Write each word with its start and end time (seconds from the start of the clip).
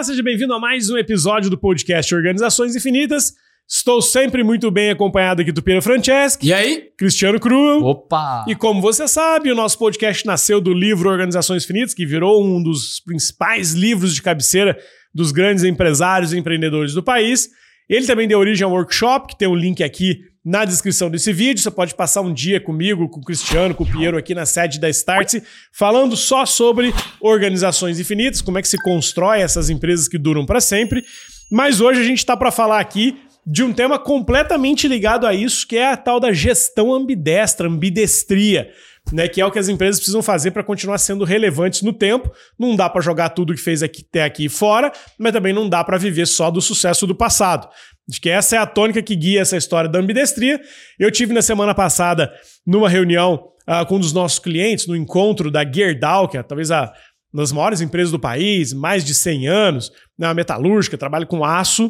Olá, 0.00 0.06
seja 0.06 0.22
bem-vindo 0.22 0.54
a 0.54 0.58
mais 0.58 0.88
um 0.88 0.96
episódio 0.96 1.50
do 1.50 1.58
podcast 1.58 2.14
Organizações 2.14 2.74
Infinitas. 2.74 3.34
Estou 3.68 4.00
sempre 4.00 4.42
muito 4.42 4.70
bem 4.70 4.88
acompanhado 4.88 5.42
aqui 5.42 5.52
do 5.52 5.62
Piero 5.62 5.82
Franceschi. 5.82 6.46
E 6.46 6.54
aí? 6.54 6.88
Cristiano 6.96 7.38
Cru. 7.38 7.84
Opa! 7.84 8.46
E 8.48 8.54
como 8.54 8.80
você 8.80 9.06
sabe, 9.06 9.52
o 9.52 9.54
nosso 9.54 9.78
podcast 9.78 10.26
nasceu 10.26 10.58
do 10.58 10.72
livro 10.72 11.10
Organizações 11.10 11.64
Infinitas, 11.64 11.92
que 11.92 12.06
virou 12.06 12.42
um 12.42 12.62
dos 12.62 12.98
principais 13.00 13.74
livros 13.74 14.14
de 14.14 14.22
cabeceira 14.22 14.78
dos 15.14 15.32
grandes 15.32 15.64
empresários 15.64 16.32
e 16.32 16.38
empreendedores 16.38 16.94
do 16.94 17.02
país. 17.02 17.50
Ele 17.86 18.06
também 18.06 18.26
deu 18.26 18.38
origem 18.38 18.64
ao 18.64 18.72
workshop, 18.72 19.28
que 19.28 19.38
tem 19.38 19.48
um 19.48 19.54
link 19.54 19.84
aqui 19.84 20.20
na 20.44 20.64
descrição 20.64 21.10
desse 21.10 21.32
vídeo. 21.32 21.62
Você 21.62 21.70
pode 21.70 21.94
passar 21.94 22.22
um 22.22 22.32
dia 22.32 22.60
comigo, 22.60 23.08
com 23.08 23.20
o 23.20 23.24
Cristiano, 23.24 23.74
com 23.74 23.84
o 23.84 23.86
Piero 23.86 24.16
aqui 24.16 24.34
na 24.34 24.46
sede 24.46 24.80
da 24.80 24.88
Startse, 24.88 25.42
falando 25.72 26.16
só 26.16 26.46
sobre 26.46 26.92
organizações 27.20 28.00
infinitas, 28.00 28.40
como 28.40 28.58
é 28.58 28.62
que 28.62 28.68
se 28.68 28.78
constrói 28.78 29.40
essas 29.40 29.70
empresas 29.70 30.08
que 30.08 30.18
duram 30.18 30.46
para 30.46 30.60
sempre. 30.60 31.04
Mas 31.50 31.80
hoje 31.80 32.00
a 32.00 32.04
gente 32.04 32.18
está 32.18 32.36
para 32.36 32.50
falar 32.50 32.80
aqui 32.80 33.18
de 33.46 33.62
um 33.62 33.72
tema 33.72 33.98
completamente 33.98 34.86
ligado 34.86 35.26
a 35.26 35.34
isso, 35.34 35.66
que 35.66 35.76
é 35.76 35.92
a 35.92 35.96
tal 35.96 36.20
da 36.20 36.32
gestão 36.32 36.92
ambidestra, 36.92 37.68
ambidestria. 37.68 38.70
Né, 39.12 39.26
que 39.26 39.40
é 39.40 39.46
o 39.46 39.50
que 39.50 39.58
as 39.58 39.66
empresas 39.66 39.98
precisam 39.98 40.22
fazer 40.22 40.52
para 40.52 40.62
continuar 40.62 40.98
sendo 40.98 41.24
relevantes 41.24 41.82
no 41.82 41.92
tempo. 41.92 42.30
Não 42.56 42.76
dá 42.76 42.88
para 42.88 43.00
jogar 43.00 43.30
tudo 43.30 43.54
que 43.54 43.60
fez 43.60 43.82
aqui, 43.82 44.04
até 44.08 44.22
aqui 44.22 44.48
fora, 44.48 44.92
mas 45.18 45.32
também 45.32 45.54
não 45.54 45.68
dá 45.68 45.82
para 45.82 45.96
viver 45.96 46.26
só 46.26 46.48
do 46.48 46.60
sucesso 46.60 47.06
do 47.08 47.14
passado. 47.14 47.66
Acho 48.10 48.20
que 48.20 48.28
essa 48.28 48.56
é 48.56 48.58
a 48.58 48.66
tônica 48.66 49.00
que 49.00 49.14
guia 49.14 49.40
essa 49.40 49.56
história 49.56 49.88
da 49.88 49.98
ambidestria. 49.98 50.60
Eu 50.98 51.10
tive 51.10 51.32
na 51.32 51.42
semana 51.42 51.74
passada 51.74 52.32
numa 52.66 52.88
reunião 52.88 53.50
uh, 53.68 53.86
com 53.86 53.96
um 53.96 54.00
dos 54.00 54.12
nossos 54.12 54.38
clientes, 54.38 54.86
no 54.86 54.96
encontro 54.96 55.50
da 55.50 55.64
Gerdau, 55.64 56.28
que 56.28 56.36
é 56.36 56.42
talvez 56.42 56.70
a 56.70 56.92
uma 57.32 57.42
das 57.42 57.52
maiores 57.52 57.80
empresas 57.80 58.10
do 58.10 58.18
país, 58.18 58.72
mais 58.72 59.04
de 59.04 59.14
100 59.14 59.46
anos, 59.46 59.92
né, 60.18 60.26
uma 60.26 60.34
metalúrgica, 60.34 60.98
trabalha 60.98 61.24
com 61.24 61.44
aço. 61.44 61.86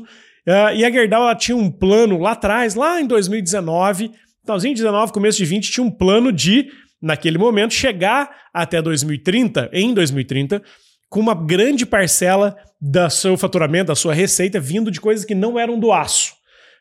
Uh, 0.46 0.74
e 0.76 0.84
a 0.84 0.90
Gerdau 0.90 1.34
tinha 1.34 1.56
um 1.56 1.70
plano 1.70 2.18
lá 2.18 2.32
atrás, 2.32 2.74
lá 2.74 3.00
em 3.00 3.06
2019, 3.06 4.10
finalzinho 4.42 4.74
de 4.74 4.82
19, 4.82 5.12
começo 5.12 5.38
de 5.38 5.44
20, 5.46 5.70
tinha 5.70 5.84
um 5.84 5.90
plano 5.90 6.30
de, 6.30 6.68
naquele 7.00 7.38
momento, 7.38 7.72
chegar 7.72 8.30
até 8.52 8.82
2030, 8.82 9.70
em 9.72 9.94
2030, 9.94 10.62
com 11.10 11.20
uma 11.20 11.34
grande 11.34 11.84
parcela 11.84 12.56
do 12.80 13.10
seu 13.10 13.36
faturamento, 13.36 13.88
da 13.88 13.96
sua 13.96 14.14
receita, 14.14 14.60
vindo 14.60 14.90
de 14.90 15.00
coisas 15.00 15.24
que 15.24 15.34
não 15.34 15.58
eram 15.58 15.78
do 15.78 15.92
aço. 15.92 16.32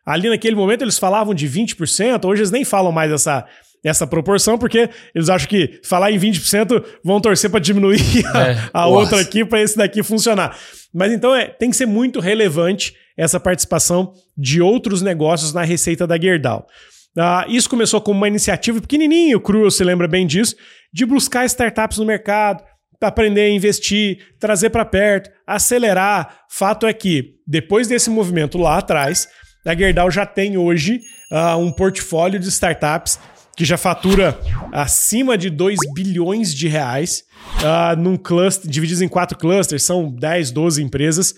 Ali 0.06 0.30
naquele 0.30 0.56
momento 0.56 0.84
eles 0.84 1.00
falavam 1.00 1.34
de 1.34 1.50
20%, 1.50 2.24
hoje 2.26 2.42
eles 2.42 2.52
nem 2.52 2.64
falam 2.64 2.92
mais 2.92 3.12
essa, 3.12 3.46
essa 3.84 4.08
proporção, 4.08 4.58
porque 4.58 4.90
eles 5.14 5.30
acham 5.30 5.50
que 5.50 5.82
falar 5.84 6.12
em 6.12 6.20
20% 6.20 6.84
vão 7.04 7.20
torcer 7.20 7.50
para 7.50 7.60
diminuir 7.60 8.00
a, 8.34 8.48
é, 8.48 8.70
a 8.72 8.88
outra 8.88 9.20
aqui 9.20 9.44
para 9.44 9.62
esse 9.62 9.76
daqui 9.76 10.04
funcionar. 10.04 10.58
Mas 10.94 11.12
então 11.12 11.36
é, 11.36 11.48
tem 11.48 11.72
que 11.72 11.76
ser 11.76 11.88
muito 11.88 12.20
relevante 12.20 12.96
essa 13.18 13.40
participação 13.40 14.14
de 14.38 14.62
outros 14.62 15.02
negócios 15.02 15.54
na 15.54 15.64
receita 15.64 16.08
da 16.08 16.18
Gerdau. 16.18 16.68
Uh, 17.18 17.50
isso 17.50 17.70
começou 17.70 18.00
como 18.00 18.20
uma 18.20 18.28
iniciativa 18.28 18.80
pequenininha, 18.80 19.36
o 19.36 19.42
Cruel 19.42 19.72
se 19.72 19.84
lembra 19.84 20.08
bem 20.08 20.26
disso, 20.26 20.56
de 20.94 21.06
buscar 21.06 21.46
startups 21.46 21.98
no 21.98 22.06
mercado, 22.06 22.64
aprender 23.08 23.42
a 23.42 23.50
investir, 23.50 24.20
trazer 24.40 24.70
para 24.70 24.86
perto, 24.86 25.30
acelerar. 25.46 26.42
Fato 26.50 26.86
é 26.86 26.94
que, 26.94 27.36
depois 27.48 27.88
desse 27.88 28.10
movimento 28.10 28.58
lá 28.58 28.78
atrás, 28.78 29.28
a 29.66 29.76
Gerdau 29.76 30.10
já 30.10 30.26
tem 30.26 30.58
hoje 30.58 31.02
uh, 31.32 31.58
um 31.58 31.72
portfólio 31.72 32.40
de 32.40 32.48
startups 32.50 33.20
que 33.56 33.66
já 33.66 33.78
fatura 33.78 34.40
acima 34.72 35.38
de 35.38 35.50
2 35.50 35.78
bilhões 35.94 36.54
de 36.54 36.68
reais 36.68 37.24
uh, 37.58 38.00
num 38.00 38.16
cluster, 38.16 38.72
divididos 38.72 39.02
em 39.02 39.08
quatro 39.08 39.38
clusters, 39.38 39.84
são 39.84 40.10
10, 40.10 40.52
12 40.52 40.82
empresas, 40.82 41.32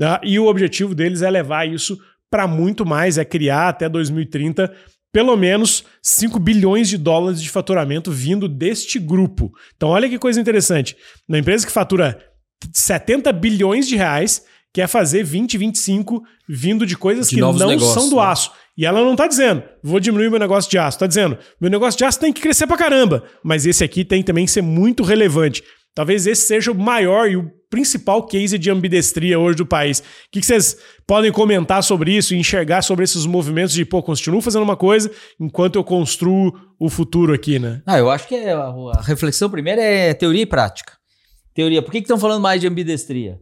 uh, 0.00 0.18
e 0.22 0.38
o 0.38 0.46
objetivo 0.46 0.94
deles 0.94 1.20
é 1.20 1.28
levar 1.28 1.68
isso 1.68 1.98
para 2.30 2.46
muito 2.46 2.84
mais, 2.84 3.18
é 3.18 3.24
criar 3.24 3.68
até 3.68 3.88
2030 3.88 4.72
pelo 5.16 5.34
menos 5.34 5.82
5 6.02 6.38
bilhões 6.38 6.90
de 6.90 6.98
dólares 6.98 7.40
de 7.40 7.48
faturamento 7.48 8.12
vindo 8.12 8.46
deste 8.46 8.98
grupo. 8.98 9.50
Então, 9.74 9.88
olha 9.88 10.10
que 10.10 10.18
coisa 10.18 10.38
interessante. 10.38 10.94
Uma 11.26 11.38
empresa 11.38 11.64
que 11.64 11.72
fatura 11.72 12.22
70 12.70 13.32
bilhões 13.32 13.88
de 13.88 13.96
reais 13.96 14.44
quer 14.74 14.86
fazer 14.86 15.24
20, 15.24 15.56
25 15.56 16.22
vindo 16.46 16.84
de 16.84 16.98
coisas 16.98 17.30
de 17.30 17.36
que 17.36 17.40
não 17.40 17.54
negócios, 17.54 17.94
são 17.94 18.10
do 18.10 18.16
né? 18.16 18.24
aço. 18.24 18.52
E 18.76 18.84
ela 18.84 19.00
não 19.00 19.12
está 19.12 19.26
dizendo, 19.26 19.62
vou 19.82 19.98
diminuir 19.98 20.28
meu 20.28 20.38
negócio 20.38 20.70
de 20.70 20.76
aço. 20.76 20.96
Está 20.96 21.06
dizendo, 21.06 21.38
meu 21.58 21.70
negócio 21.70 21.96
de 21.96 22.04
aço 22.04 22.20
tem 22.20 22.30
que 22.30 22.42
crescer 22.42 22.66
para 22.66 22.76
caramba. 22.76 23.24
Mas 23.42 23.64
esse 23.64 23.82
aqui 23.82 24.04
tem 24.04 24.22
também 24.22 24.44
que 24.44 24.50
ser 24.50 24.60
muito 24.60 25.02
relevante. 25.02 25.62
Talvez 25.96 26.26
esse 26.26 26.46
seja 26.46 26.70
o 26.70 26.74
maior 26.74 27.26
e 27.26 27.38
o 27.38 27.50
principal 27.70 28.22
case 28.26 28.58
de 28.58 28.70
ambidestria 28.70 29.38
hoje 29.38 29.56
do 29.56 29.64
país. 29.64 30.00
O 30.00 30.02
que 30.30 30.42
vocês 30.42 30.76
podem 31.06 31.32
comentar 31.32 31.82
sobre 31.82 32.14
isso 32.14 32.34
e 32.34 32.38
enxergar 32.38 32.82
sobre 32.82 33.02
esses 33.02 33.24
movimentos 33.24 33.72
de, 33.72 33.82
pô, 33.82 34.02
continuo 34.02 34.42
fazendo 34.42 34.62
uma 34.62 34.76
coisa 34.76 35.10
enquanto 35.40 35.76
eu 35.76 35.82
construo 35.82 36.52
o 36.78 36.90
futuro 36.90 37.32
aqui, 37.32 37.58
né? 37.58 37.80
Ah, 37.86 37.96
eu 37.98 38.10
acho 38.10 38.28
que 38.28 38.34
é, 38.34 38.52
a 38.52 39.00
reflexão 39.00 39.48
primeira 39.48 39.80
é 39.82 40.12
teoria 40.12 40.42
e 40.42 40.46
prática. 40.46 40.92
Teoria, 41.54 41.80
por 41.80 41.90
que 41.90 41.98
estão 41.98 42.18
falando 42.18 42.42
mais 42.42 42.60
de 42.60 42.68
ambidestria? 42.68 43.38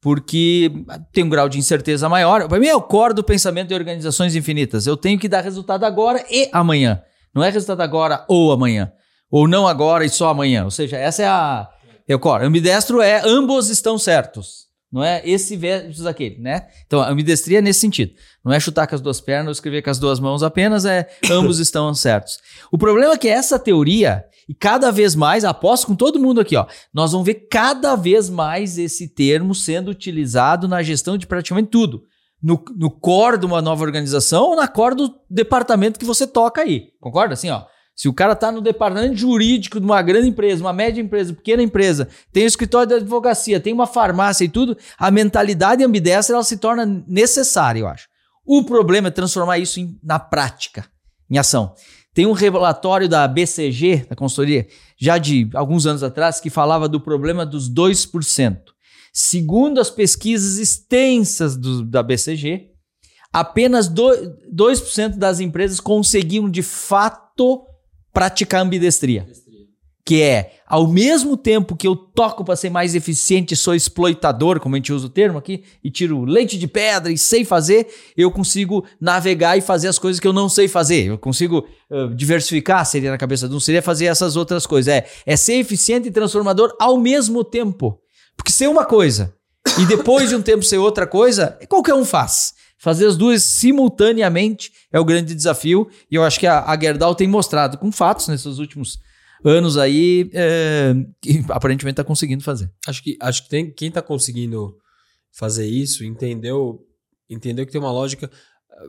Porque 0.00 0.72
tem 1.12 1.24
um 1.24 1.28
grau 1.28 1.50
de 1.50 1.58
incerteza 1.58 2.08
maior. 2.08 2.48
Para 2.48 2.58
mim 2.58 2.68
é 2.68 2.74
o 2.74 2.80
core 2.80 3.12
do 3.12 3.22
pensamento 3.22 3.68
de 3.68 3.74
organizações 3.74 4.34
infinitas. 4.34 4.86
Eu 4.86 4.96
tenho 4.96 5.18
que 5.18 5.28
dar 5.28 5.42
resultado 5.42 5.84
agora 5.84 6.24
e 6.30 6.48
amanhã. 6.50 7.02
Não 7.34 7.44
é 7.44 7.50
resultado 7.50 7.82
agora 7.82 8.24
ou 8.26 8.50
amanhã. 8.50 8.90
Ou 9.30 9.46
não 9.46 9.68
agora 9.68 10.02
e 10.02 10.08
só 10.08 10.30
amanhã. 10.30 10.64
Ou 10.64 10.70
seja, 10.70 10.96
essa 10.96 11.22
é 11.22 11.26
a 11.26 11.68
Record. 12.10 12.42
Ambidestro 12.42 13.00
é 13.00 13.22
ambos 13.24 13.68
estão 13.68 13.96
certos. 13.96 14.68
Não 14.92 15.04
é 15.04 15.22
esse 15.24 15.56
versus 15.56 16.04
aquele, 16.04 16.38
né? 16.38 16.66
Então, 16.84 17.00
ambidestria 17.00 17.58
é 17.58 17.62
nesse 17.62 17.78
sentido. 17.78 18.12
Não 18.44 18.52
é 18.52 18.58
chutar 18.58 18.88
com 18.88 18.94
as 18.96 19.00
duas 19.00 19.20
pernas 19.20 19.46
ou 19.46 19.52
escrever 19.52 19.82
com 19.82 19.90
as 19.90 20.00
duas 20.00 20.18
mãos 20.18 20.42
apenas, 20.42 20.84
é 20.84 21.08
ambos 21.30 21.60
estão 21.60 21.94
certos. 21.94 22.38
O 22.72 22.76
problema 22.76 23.14
é 23.14 23.16
que 23.16 23.28
essa 23.28 23.56
teoria, 23.56 24.24
e 24.48 24.54
cada 24.54 24.90
vez 24.90 25.14
mais, 25.14 25.44
aposto 25.44 25.86
com 25.86 25.94
todo 25.94 26.18
mundo 26.18 26.40
aqui, 26.40 26.56
ó, 26.56 26.66
nós 26.92 27.12
vamos 27.12 27.24
ver 27.24 27.46
cada 27.48 27.94
vez 27.94 28.28
mais 28.28 28.76
esse 28.76 29.06
termo 29.06 29.54
sendo 29.54 29.92
utilizado 29.92 30.66
na 30.66 30.82
gestão 30.82 31.16
de 31.16 31.28
praticamente 31.28 31.68
tudo. 31.68 32.02
No, 32.42 32.60
no 32.76 32.90
core 32.90 33.38
de 33.38 33.46
uma 33.46 33.62
nova 33.62 33.84
organização 33.84 34.44
ou 34.44 34.56
na 34.56 34.66
core 34.66 34.96
do 34.96 35.14
departamento 35.28 36.00
que 36.00 36.06
você 36.06 36.26
toca 36.26 36.62
aí. 36.62 36.88
Concorda? 36.98 37.34
Assim, 37.34 37.50
ó. 37.50 37.62
Se 38.00 38.08
o 38.08 38.14
cara 38.14 38.32
está 38.32 38.50
no 38.50 38.62
departamento 38.62 39.14
jurídico 39.14 39.78
de 39.78 39.84
uma 39.84 40.00
grande 40.00 40.26
empresa, 40.26 40.64
uma 40.64 40.72
média 40.72 41.02
empresa, 41.02 41.34
pequena 41.34 41.62
empresa, 41.62 42.08
tem 42.32 42.44
um 42.44 42.46
escritório 42.46 42.88
de 42.88 42.94
advocacia, 42.94 43.60
tem 43.60 43.74
uma 43.74 43.86
farmácia 43.86 44.42
e 44.42 44.48
tudo, 44.48 44.74
a 44.96 45.10
mentalidade 45.10 45.84
ambidestra 45.84 46.34
ela 46.34 46.42
se 46.42 46.56
torna 46.56 46.86
necessária, 47.06 47.80
eu 47.80 47.86
acho. 47.86 48.08
O 48.42 48.64
problema 48.64 49.08
é 49.08 49.10
transformar 49.10 49.58
isso 49.58 49.80
em, 49.80 49.98
na 50.02 50.18
prática, 50.18 50.86
em 51.30 51.36
ação. 51.36 51.74
Tem 52.14 52.24
um 52.24 52.32
relatório 52.32 53.06
da 53.06 53.28
BCG, 53.28 54.06
da 54.08 54.16
consultoria, 54.16 54.66
já 54.98 55.18
de 55.18 55.50
alguns 55.52 55.84
anos 55.84 56.02
atrás, 56.02 56.40
que 56.40 56.48
falava 56.48 56.88
do 56.88 57.02
problema 57.02 57.44
dos 57.44 57.70
2%. 57.70 58.60
Segundo 59.12 59.78
as 59.78 59.90
pesquisas 59.90 60.56
extensas 60.56 61.54
do, 61.54 61.84
da 61.84 62.02
BCG, 62.02 62.70
apenas 63.30 63.90
2%, 63.90 64.38
2 64.50 65.16
das 65.18 65.38
empresas 65.38 65.80
conseguiam 65.80 66.48
de 66.48 66.62
fato 66.62 67.66
praticar 68.12 68.62
ambidestria. 68.62 69.26
Que 70.04 70.22
é, 70.22 70.54
ao 70.66 70.88
mesmo 70.88 71.36
tempo 71.36 71.76
que 71.76 71.86
eu 71.86 71.94
toco 71.94 72.44
para 72.44 72.56
ser 72.56 72.70
mais 72.70 72.94
eficiente, 72.94 73.54
sou 73.54 73.74
exploitador, 73.74 74.58
como 74.58 74.74
a 74.74 74.78
gente 74.78 74.92
usa 74.92 75.06
o 75.06 75.10
termo 75.10 75.38
aqui, 75.38 75.62
e 75.84 75.90
tiro 75.90 76.24
leite 76.24 76.58
de 76.58 76.66
pedra 76.66 77.12
e 77.12 77.18
sei 77.18 77.44
fazer, 77.44 77.86
eu 78.16 78.30
consigo 78.30 78.84
navegar 79.00 79.56
e 79.56 79.60
fazer 79.60 79.88
as 79.88 79.98
coisas 79.98 80.18
que 80.18 80.26
eu 80.26 80.32
não 80.32 80.48
sei 80.48 80.66
fazer. 80.66 81.06
Eu 81.06 81.18
consigo 81.18 81.66
uh, 81.90 82.12
diversificar, 82.14 82.84
seria 82.86 83.10
na 83.10 83.18
cabeça 83.18 83.48
de 83.48 83.54
um, 83.54 83.60
seria 83.60 83.82
fazer 83.82 84.06
essas 84.06 84.36
outras 84.36 84.66
coisas. 84.66 84.92
É, 84.92 85.06
é 85.26 85.36
ser 85.36 85.54
eficiente 85.54 86.08
e 86.08 86.10
transformador 86.10 86.74
ao 86.80 86.98
mesmo 86.98 87.44
tempo. 87.44 88.00
Porque 88.36 88.50
ser 88.50 88.68
uma 88.68 88.86
coisa 88.86 89.34
e 89.78 89.86
depois 89.86 90.28
de 90.28 90.34
um 90.34 90.42
tempo 90.42 90.62
ser 90.62 90.78
outra 90.78 91.06
coisa, 91.06 91.58
qualquer 91.68 91.94
um 91.94 92.04
faz. 92.04 92.54
Fazer 92.80 93.06
as 93.06 93.16
duas 93.16 93.42
simultaneamente 93.42 94.72
é 94.90 94.98
o 94.98 95.04
grande 95.04 95.34
desafio. 95.34 95.88
E 96.10 96.14
eu 96.14 96.24
acho 96.24 96.40
que 96.40 96.46
a, 96.46 96.64
a 96.64 96.80
Gerdau 96.80 97.14
tem 97.14 97.28
mostrado 97.28 97.76
com 97.76 97.92
fatos 97.92 98.26
nesses 98.28 98.58
últimos 98.58 98.98
anos 99.44 99.76
aí 99.76 100.30
é, 100.32 100.94
que 101.20 101.44
aparentemente 101.50 101.92
está 101.92 102.04
conseguindo 102.04 102.42
fazer. 102.42 102.72
Acho 102.86 103.02
que, 103.02 103.18
acho 103.20 103.44
que 103.44 103.48
tem, 103.50 103.70
quem 103.70 103.88
está 103.88 104.00
conseguindo 104.00 104.76
fazer 105.30 105.66
isso 105.66 106.04
entendeu, 106.04 106.80
entendeu 107.28 107.66
que 107.66 107.72
tem 107.72 107.80
uma 107.80 107.92
lógica. 107.92 108.30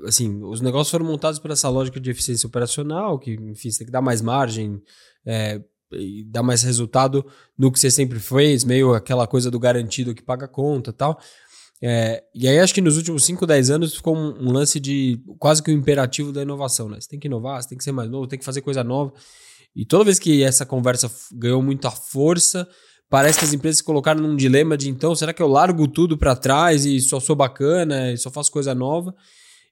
Assim, 0.05 0.41
os 0.41 0.61
negócios 0.61 0.89
foram 0.89 1.05
montados 1.05 1.37
por 1.37 1.51
essa 1.51 1.67
lógica 1.67 1.99
de 1.99 2.09
eficiência 2.09 2.47
operacional, 2.47 3.19
que, 3.19 3.33
enfim, 3.33 3.69
você 3.69 3.79
tem 3.79 3.87
que 3.87 3.91
dar 3.91 4.01
mais 4.01 4.21
margem, 4.21 4.81
é, 5.25 5.61
e 5.91 6.23
dar 6.23 6.43
mais 6.43 6.63
resultado 6.63 7.25
no 7.57 7.69
que 7.69 7.77
você 7.77 7.91
sempre 7.91 8.19
fez, 8.19 8.63
meio 8.63 8.93
aquela 8.93 9.27
coisa 9.27 9.51
do 9.51 9.59
garantido 9.59 10.15
que 10.15 10.23
paga 10.23 10.45
a 10.45 10.49
conta 10.49 10.93
tal. 10.93 11.19
É, 11.83 12.23
e 12.35 12.47
aí 12.47 12.59
acho 12.59 12.73
que 12.73 12.81
nos 12.81 12.95
últimos 12.95 13.25
5, 13.25 13.45
10 13.47 13.71
anos 13.71 13.95
ficou 13.95 14.15
um, 14.15 14.49
um, 14.49 14.51
lance 14.51 14.79
de 14.79 15.19
quase 15.39 15.63
que 15.63 15.71
o 15.71 15.73
um 15.73 15.77
imperativo 15.77 16.31
da 16.31 16.43
inovação, 16.43 16.87
né? 16.87 17.01
Você 17.01 17.09
tem 17.09 17.19
que 17.19 17.27
inovar, 17.27 17.61
você 17.61 17.69
tem 17.69 17.77
que 17.77 17.83
ser 17.83 17.91
mais 17.91 18.09
novo, 18.09 18.27
tem 18.27 18.37
que 18.37 18.45
fazer 18.45 18.61
coisa 18.61 18.83
nova. 18.83 19.11
E 19.75 19.83
toda 19.83 20.03
vez 20.03 20.19
que 20.19 20.43
essa 20.43 20.65
conversa 20.65 21.11
ganhou 21.33 21.61
muita 21.61 21.89
força, 21.89 22.67
parece 23.09 23.39
que 23.39 23.45
as 23.45 23.53
empresas 23.53 23.77
se 23.77 23.83
colocaram 23.83 24.21
num 24.21 24.35
dilema 24.35 24.77
de 24.77 24.89
então, 24.89 25.15
será 25.15 25.33
que 25.33 25.41
eu 25.41 25.47
largo 25.47 25.87
tudo 25.87 26.17
para 26.17 26.35
trás 26.35 26.85
e 26.85 26.99
só 26.99 27.19
sou 27.19 27.35
bacana 27.35 28.11
e 28.11 28.17
só 28.17 28.29
faço 28.29 28.51
coisa 28.51 28.75
nova? 28.75 29.15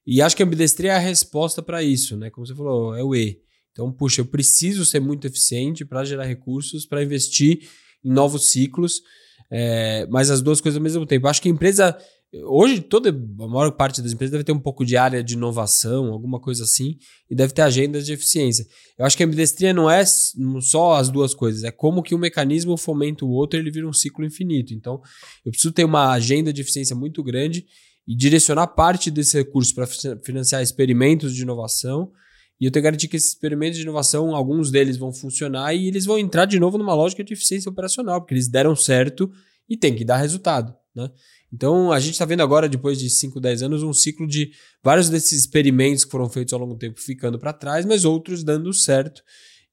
E 0.06 0.22
acho 0.22 0.36
que 0.36 0.42
a 0.42 0.46
ambidestria 0.46 0.94
é 0.94 0.96
a 0.96 1.00
resposta 1.00 1.62
para 1.62 1.84
isso, 1.84 2.18
né? 2.18 2.32
Como 2.32 2.48
você 2.48 2.56
falou, 2.56 2.96
é 2.96 3.04
o 3.04 3.14
E. 3.14 3.40
Então, 3.72 3.92
puxa, 3.92 4.22
eu 4.22 4.26
preciso 4.26 4.84
ser 4.84 5.00
muito 5.00 5.28
eficiente 5.28 5.86
para 5.86 6.04
gerar 6.04 6.26
recursos, 6.26 6.86
para 6.86 7.04
investir 7.04 7.70
em 8.04 8.12
novos 8.12 8.50
ciclos, 8.50 9.02
é, 9.52 10.06
mas 10.10 10.30
as 10.30 10.42
duas 10.42 10.62
coisas 10.62 10.78
ao 10.78 10.84
mesmo 10.84 11.06
tempo. 11.06 11.28
Acho 11.28 11.42
que 11.42 11.50
a 11.50 11.52
empresa 11.52 11.98
Hoje, 12.32 12.80
toda 12.80 13.10
a 13.10 13.48
maior 13.48 13.72
parte 13.72 14.04
das 14.04 14.12
empresas 14.12 14.32
deve 14.32 14.44
ter 14.44 14.52
um 14.52 14.60
pouco 14.60 14.86
de 14.86 14.96
área 14.96 15.24
de 15.24 15.34
inovação, 15.34 16.14
alguma 16.14 16.40
coisa 16.40 16.64
assim, 16.64 16.96
e 17.28 17.34
deve 17.34 17.54
ter 17.54 17.64
agendas 17.64 18.06
de 18.06 18.14
eficiência. 18.14 18.68
Eu 19.00 19.06
acho 19.06 19.18
que 19.18 19.24
a 19.24 19.26
ambidestria 19.26 19.74
não 19.74 19.90
é 19.90 20.06
só 20.06 20.94
as 20.94 21.10
duas 21.10 21.34
coisas, 21.34 21.64
é 21.64 21.72
como 21.72 22.04
que 22.04 22.14
um 22.14 22.20
mecanismo 22.20 22.78
fomenta 22.78 23.26
o 23.26 23.32
outro 23.32 23.58
e 23.58 23.64
ele 23.64 23.72
vira 23.72 23.88
um 23.88 23.94
ciclo 23.94 24.24
infinito. 24.24 24.76
Então, 24.76 25.02
eu 25.44 25.52
preciso 25.52 25.74
ter 25.74 25.84
uma 25.84 26.12
agenda 26.12 26.54
de 26.54 26.62
eficiência 26.62 26.96
muito 26.96 27.24
grande 27.24 27.66
e 28.08 28.16
direcionar 28.16 28.68
parte 28.68 29.10
desse 29.10 29.36
recurso 29.36 29.74
para 29.74 29.88
financiar 30.24 30.62
experimentos 30.62 31.34
de 31.34 31.42
inovação. 31.42 32.12
E 32.60 32.66
eu 32.66 32.72
tenho 32.72 32.84
que 32.84 32.88
garantir 32.88 33.08
que 33.08 33.16
esses 33.16 33.30
experimentos 33.30 33.78
de 33.78 33.84
inovação, 33.84 34.36
alguns 34.36 34.70
deles 34.70 34.98
vão 34.98 35.14
funcionar 35.14 35.74
e 35.74 35.88
eles 35.88 36.06
vão 36.06 36.20
entrar 36.20 36.46
de 36.46 36.60
novo 36.60 36.78
numa 36.78 36.94
lógica 36.94 37.24
de 37.24 37.34
eficiência 37.34 37.70
operacional, 37.70 38.20
porque 38.20 38.34
eles 38.34 38.50
deram 38.50 38.76
certo 38.76 39.32
e 39.70 39.78
tem 39.78 39.96
que 39.96 40.04
dar 40.04 40.18
resultado. 40.18 40.76
Né? 40.94 41.10
Então, 41.54 41.92
a 41.92 42.00
gente 42.00 42.14
está 42.14 42.26
vendo 42.26 42.42
agora, 42.42 42.68
depois 42.68 43.00
de 43.00 43.10
5, 43.10 43.40
10 43.40 43.64
anos, 43.64 43.82
um 43.82 43.94
ciclo 43.94 44.28
de 44.28 44.52
vários 44.84 45.10
desses 45.10 45.40
experimentos 45.40 46.04
que 46.04 46.12
foram 46.12 46.30
feitos 46.30 46.54
ao 46.54 46.60
longo 46.60 46.74
do 46.74 46.80
tempo 46.80 47.00
ficando 47.00 47.40
para 47.40 47.54
trás, 47.54 47.86
mas 47.86 48.06
outros 48.06 48.44
dando 48.44 48.74
certo. 48.74 49.24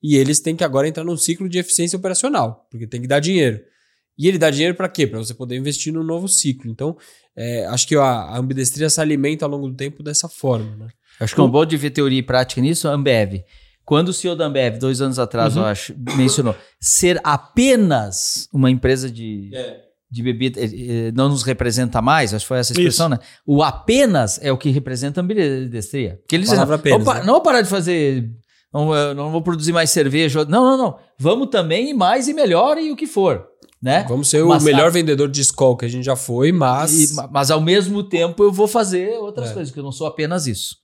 E 0.02 0.16
eles 0.16 0.40
têm 0.40 0.54
que 0.54 0.64
agora 0.64 0.86
entrar 0.86 1.04
num 1.04 1.16
ciclo 1.16 1.48
de 1.48 1.58
eficiência 1.58 1.96
operacional, 1.96 2.66
porque 2.70 2.86
tem 2.86 3.00
que 3.00 3.08
dar 3.08 3.20
dinheiro. 3.20 3.60
E 4.18 4.28
ele 4.28 4.38
dá 4.38 4.48
dinheiro 4.48 4.74
para 4.74 4.88
quê? 4.88 5.06
Para 5.06 5.18
você 5.18 5.34
poder 5.34 5.56
investir 5.56 5.92
num 5.92 6.02
novo 6.02 6.28
ciclo. 6.28 6.70
Então, 6.70 6.96
é, 7.34 7.66
acho 7.66 7.86
que 7.86 7.94
a, 7.96 8.02
a 8.02 8.38
ambidestria 8.38 8.88
se 8.88 9.00
alimenta 9.00 9.44
ao 9.44 9.50
longo 9.50 9.68
do 9.68 9.76
tempo 9.76 10.02
dessa 10.02 10.28
forma. 10.28 10.76
Né? 10.76 10.88
Acho 11.20 11.34
que 11.34 11.40
é 11.40 11.44
um 11.44 11.50
bom 11.50 11.64
de 11.64 11.76
ver 11.76 11.90
teoria 11.90 12.18
e 12.18 12.22
prática 12.22 12.60
nisso, 12.60 12.88
Ambev. 12.88 13.42
Quando 13.84 14.08
o 14.08 14.12
CEO 14.12 14.34
da 14.34 14.46
Ambev, 14.46 14.78
dois 14.78 15.00
anos 15.00 15.18
atrás, 15.18 15.56
uhum. 15.56 15.62
eu 15.62 15.68
acho, 15.68 15.94
mencionou 16.16 16.54
ser 16.80 17.20
apenas 17.22 18.48
uma 18.52 18.70
empresa 18.70 19.10
de. 19.10 19.50
É 19.54 19.86
de 20.10 20.22
bebida 20.22 20.60
eh, 20.60 20.70
eh, 21.08 21.12
não 21.12 21.28
nos 21.28 21.42
representa 21.42 22.00
mais, 22.00 22.32
acho 22.32 22.44
que 22.44 22.48
foi 22.48 22.58
essa 22.58 22.72
expressão, 22.72 23.06
Isso. 23.06 23.16
né? 23.16 23.18
O 23.44 23.62
apenas 23.62 24.38
é 24.42 24.52
o 24.52 24.56
que 24.56 24.70
representa 24.70 25.20
a 25.20 25.22
ambidestria. 25.24 26.18
Porque 26.22 26.36
eles 26.36 26.48
dizem, 26.48 26.62
apenas, 26.62 27.04
não, 27.04 27.14
né? 27.14 27.22
não 27.24 27.34
vou 27.34 27.42
parar 27.42 27.60
de 27.60 27.68
fazer, 27.68 28.30
não, 28.72 29.14
não 29.14 29.30
vou 29.30 29.42
produzir 29.42 29.72
mais 29.72 29.90
cerveja. 29.90 30.44
Não, 30.44 30.64
não, 30.64 30.76
não. 30.76 30.98
Vamos 31.18 31.48
também 31.48 31.92
mais 31.92 32.28
e 32.28 32.34
melhor 32.34 32.78
e 32.78 32.92
o 32.92 32.96
que 32.96 33.06
for. 33.06 33.46
Né? 33.82 34.06
Vamos 34.08 34.28
ser 34.28 34.42
mas, 34.44 34.62
o 34.62 34.64
melhor 34.66 34.86
a... 34.86 34.90
vendedor 34.90 35.28
de 35.28 35.40
escola 35.40 35.76
que 35.76 35.84
a 35.84 35.88
gente 35.88 36.04
já 36.04 36.16
foi, 36.16 36.50
mas. 36.50 37.10
E, 37.12 37.16
mas 37.30 37.50
ao 37.50 37.60
mesmo 37.60 38.02
tempo 38.02 38.42
eu 38.42 38.52
vou 38.52 38.66
fazer 38.66 39.18
outras 39.18 39.50
é. 39.50 39.54
coisas, 39.54 39.72
que 39.72 39.78
eu 39.78 39.84
não 39.84 39.92
sou 39.92 40.06
apenas 40.06 40.46
isso. 40.46 40.76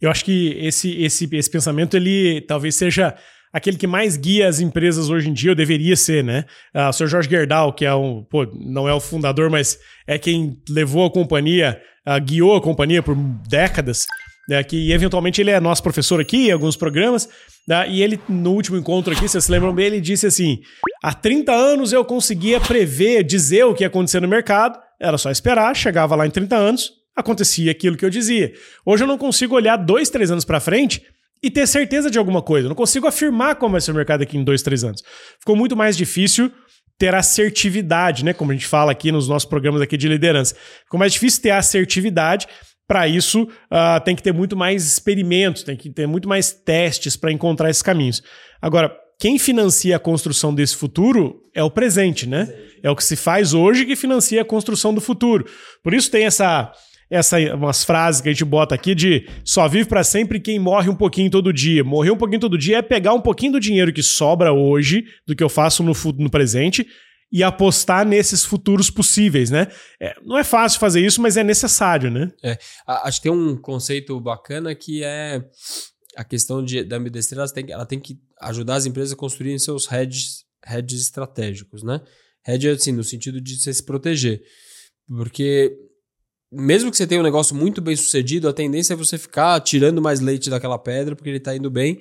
Eu 0.00 0.10
acho 0.10 0.24
que 0.24 0.56
esse, 0.60 1.02
esse, 1.02 1.28
esse 1.32 1.50
pensamento 1.50 1.96
ele 1.96 2.40
talvez 2.42 2.74
seja 2.74 3.14
aquele 3.54 3.76
que 3.76 3.86
mais 3.86 4.16
guia 4.16 4.48
as 4.48 4.58
empresas 4.58 5.08
hoje 5.08 5.30
em 5.30 5.32
dia, 5.32 5.52
ou 5.52 5.54
deveria 5.54 5.94
ser, 5.94 6.24
né? 6.24 6.44
Uh, 6.74 6.88
o 6.88 6.92
Sr. 6.92 7.06
Jorge 7.06 7.30
Gerdau, 7.30 7.72
que 7.72 7.84
é 7.84 7.94
um, 7.94 8.24
pô, 8.24 8.44
não 8.52 8.88
é 8.88 8.92
o 8.92 8.98
fundador, 8.98 9.48
mas 9.48 9.78
é 10.08 10.18
quem 10.18 10.60
levou 10.68 11.06
a 11.06 11.10
companhia, 11.10 11.80
uh, 12.04 12.20
guiou 12.20 12.56
a 12.56 12.60
companhia 12.60 13.00
por 13.00 13.14
décadas, 13.48 14.06
né, 14.48 14.62
que 14.62 14.92
eventualmente 14.92 15.40
ele 15.40 15.52
é 15.52 15.60
nosso 15.60 15.82
professor 15.82 16.20
aqui 16.20 16.48
em 16.48 16.52
alguns 16.52 16.76
programas, 16.76 17.28
né, 17.66 17.88
e 17.88 18.02
ele, 18.02 18.20
no 18.28 18.52
último 18.52 18.76
encontro 18.76 19.12
aqui, 19.12 19.26
vocês 19.26 19.44
se 19.44 19.52
lembram 19.52 19.72
bem, 19.72 19.86
ele 19.86 20.00
disse 20.00 20.26
assim: 20.26 20.60
há 21.02 21.14
30 21.14 21.52
anos 21.52 21.92
eu 21.92 22.04
conseguia 22.04 22.60
prever, 22.60 23.22
dizer 23.22 23.64
o 23.64 23.72
que 23.72 23.84
ia 23.84 23.88
acontecer 23.88 24.20
no 24.20 24.28
mercado, 24.28 24.78
era 25.00 25.16
só 25.16 25.30
esperar, 25.30 25.74
chegava 25.76 26.16
lá 26.16 26.26
em 26.26 26.30
30 26.30 26.56
anos, 26.56 26.90
acontecia 27.14 27.70
aquilo 27.70 27.96
que 27.96 28.04
eu 28.04 28.10
dizia. 28.10 28.52
Hoje 28.84 29.04
eu 29.04 29.08
não 29.08 29.18
consigo 29.18 29.54
olhar 29.54 29.76
dois, 29.76 30.10
três 30.10 30.30
anos 30.30 30.44
para 30.44 30.60
frente 30.60 31.02
e 31.42 31.50
ter 31.50 31.66
certeza 31.66 32.10
de 32.10 32.18
alguma 32.18 32.42
coisa. 32.42 32.66
Eu 32.66 32.70
não 32.70 32.76
consigo 32.76 33.06
afirmar 33.06 33.56
como 33.56 33.72
vai 33.72 33.80
ser 33.80 33.90
o 33.90 33.94
mercado 33.94 34.22
aqui 34.22 34.36
em 34.36 34.44
dois, 34.44 34.62
três 34.62 34.82
anos. 34.82 35.02
Ficou 35.38 35.54
muito 35.54 35.76
mais 35.76 35.96
difícil 35.96 36.50
ter 36.98 37.14
assertividade, 37.14 38.24
né? 38.24 38.32
Como 38.32 38.50
a 38.50 38.54
gente 38.54 38.66
fala 38.66 38.92
aqui 38.92 39.12
nos 39.12 39.28
nossos 39.28 39.48
programas 39.48 39.82
aqui 39.82 39.96
de 39.96 40.08
liderança. 40.08 40.54
Ficou 40.84 40.98
mais 40.98 41.12
difícil 41.12 41.42
ter 41.42 41.50
assertividade. 41.50 42.46
Para 42.86 43.08
isso, 43.08 43.44
uh, 43.44 44.00
tem 44.04 44.14
que 44.14 44.22
ter 44.22 44.32
muito 44.32 44.56
mais 44.56 44.86
experimentos, 44.86 45.62
tem 45.62 45.76
que 45.76 45.90
ter 45.90 46.06
muito 46.06 46.28
mais 46.28 46.52
testes 46.52 47.16
para 47.16 47.32
encontrar 47.32 47.70
esses 47.70 47.82
caminhos. 47.82 48.22
Agora, 48.60 48.94
quem 49.18 49.38
financia 49.38 49.96
a 49.96 49.98
construção 49.98 50.54
desse 50.54 50.76
futuro 50.76 51.42
é 51.54 51.62
o 51.62 51.70
presente, 51.70 52.28
né? 52.28 52.52
É 52.82 52.90
o 52.90 52.96
que 52.96 53.04
se 53.04 53.16
faz 53.16 53.54
hoje 53.54 53.86
que 53.86 53.96
financia 53.96 54.42
a 54.42 54.44
construção 54.44 54.92
do 54.92 55.00
futuro. 55.00 55.46
Por 55.82 55.94
isso 55.94 56.10
tem 56.10 56.24
essa 56.24 56.72
essa 57.10 57.38
umas 57.54 57.84
frases 57.84 58.20
que 58.20 58.28
a 58.28 58.32
gente 58.32 58.44
bota 58.44 58.74
aqui 58.74 58.94
de 58.94 59.28
só 59.44 59.68
vive 59.68 59.88
para 59.88 60.02
sempre 60.02 60.40
quem 60.40 60.58
morre 60.58 60.88
um 60.88 60.96
pouquinho 60.96 61.30
todo 61.30 61.52
dia. 61.52 61.84
Morrer 61.84 62.10
um 62.10 62.16
pouquinho 62.16 62.40
todo 62.40 62.58
dia 62.58 62.78
é 62.78 62.82
pegar 62.82 63.14
um 63.14 63.20
pouquinho 63.20 63.52
do 63.52 63.60
dinheiro 63.60 63.92
que 63.92 64.02
sobra 64.02 64.52
hoje, 64.52 65.04
do 65.26 65.34
que 65.34 65.42
eu 65.42 65.48
faço 65.48 65.82
no, 65.82 65.92
no 66.18 66.30
presente, 66.30 66.86
e 67.32 67.42
apostar 67.42 68.06
nesses 68.06 68.44
futuros 68.44 68.90
possíveis, 68.90 69.50
né? 69.50 69.66
É, 70.00 70.14
não 70.24 70.38
é 70.38 70.44
fácil 70.44 70.78
fazer 70.78 71.04
isso, 71.04 71.20
mas 71.20 71.36
é 71.36 71.42
necessário, 71.42 72.10
né? 72.10 72.30
É, 72.42 72.56
acho 72.86 73.18
que 73.18 73.24
tem 73.24 73.32
um 73.32 73.56
conceito 73.56 74.20
bacana 74.20 74.74
que 74.74 75.02
é 75.02 75.42
a 76.16 76.22
questão 76.22 76.64
de, 76.64 76.84
da 76.84 76.96
ambidestria, 76.96 77.40
ela 77.40 77.52
tem, 77.52 77.72
ela 77.72 77.86
tem 77.86 77.98
que 77.98 78.18
ajudar 78.40 78.76
as 78.76 78.86
empresas 78.86 79.12
a 79.12 79.16
construírem 79.16 79.58
seus 79.58 79.90
hedges, 79.90 80.44
hedges 80.64 81.02
estratégicos, 81.02 81.82
né? 81.82 82.00
Hedge, 82.46 82.68
assim, 82.68 82.92
no 82.92 83.02
sentido 83.02 83.40
de 83.40 83.56
você 83.58 83.72
se 83.72 83.82
proteger. 83.82 84.40
Porque 85.08 85.76
mesmo 86.54 86.90
que 86.90 86.96
você 86.96 87.06
tenha 87.06 87.20
um 87.20 87.24
negócio 87.24 87.54
muito 87.54 87.80
bem 87.80 87.96
sucedido, 87.96 88.48
a 88.48 88.52
tendência 88.52 88.94
é 88.94 88.96
você 88.96 89.18
ficar 89.18 89.60
tirando 89.60 90.00
mais 90.00 90.20
leite 90.20 90.48
daquela 90.48 90.78
pedra 90.78 91.16
porque 91.16 91.28
ele 91.28 91.38
está 91.38 91.54
indo 91.54 91.70
bem 91.70 92.00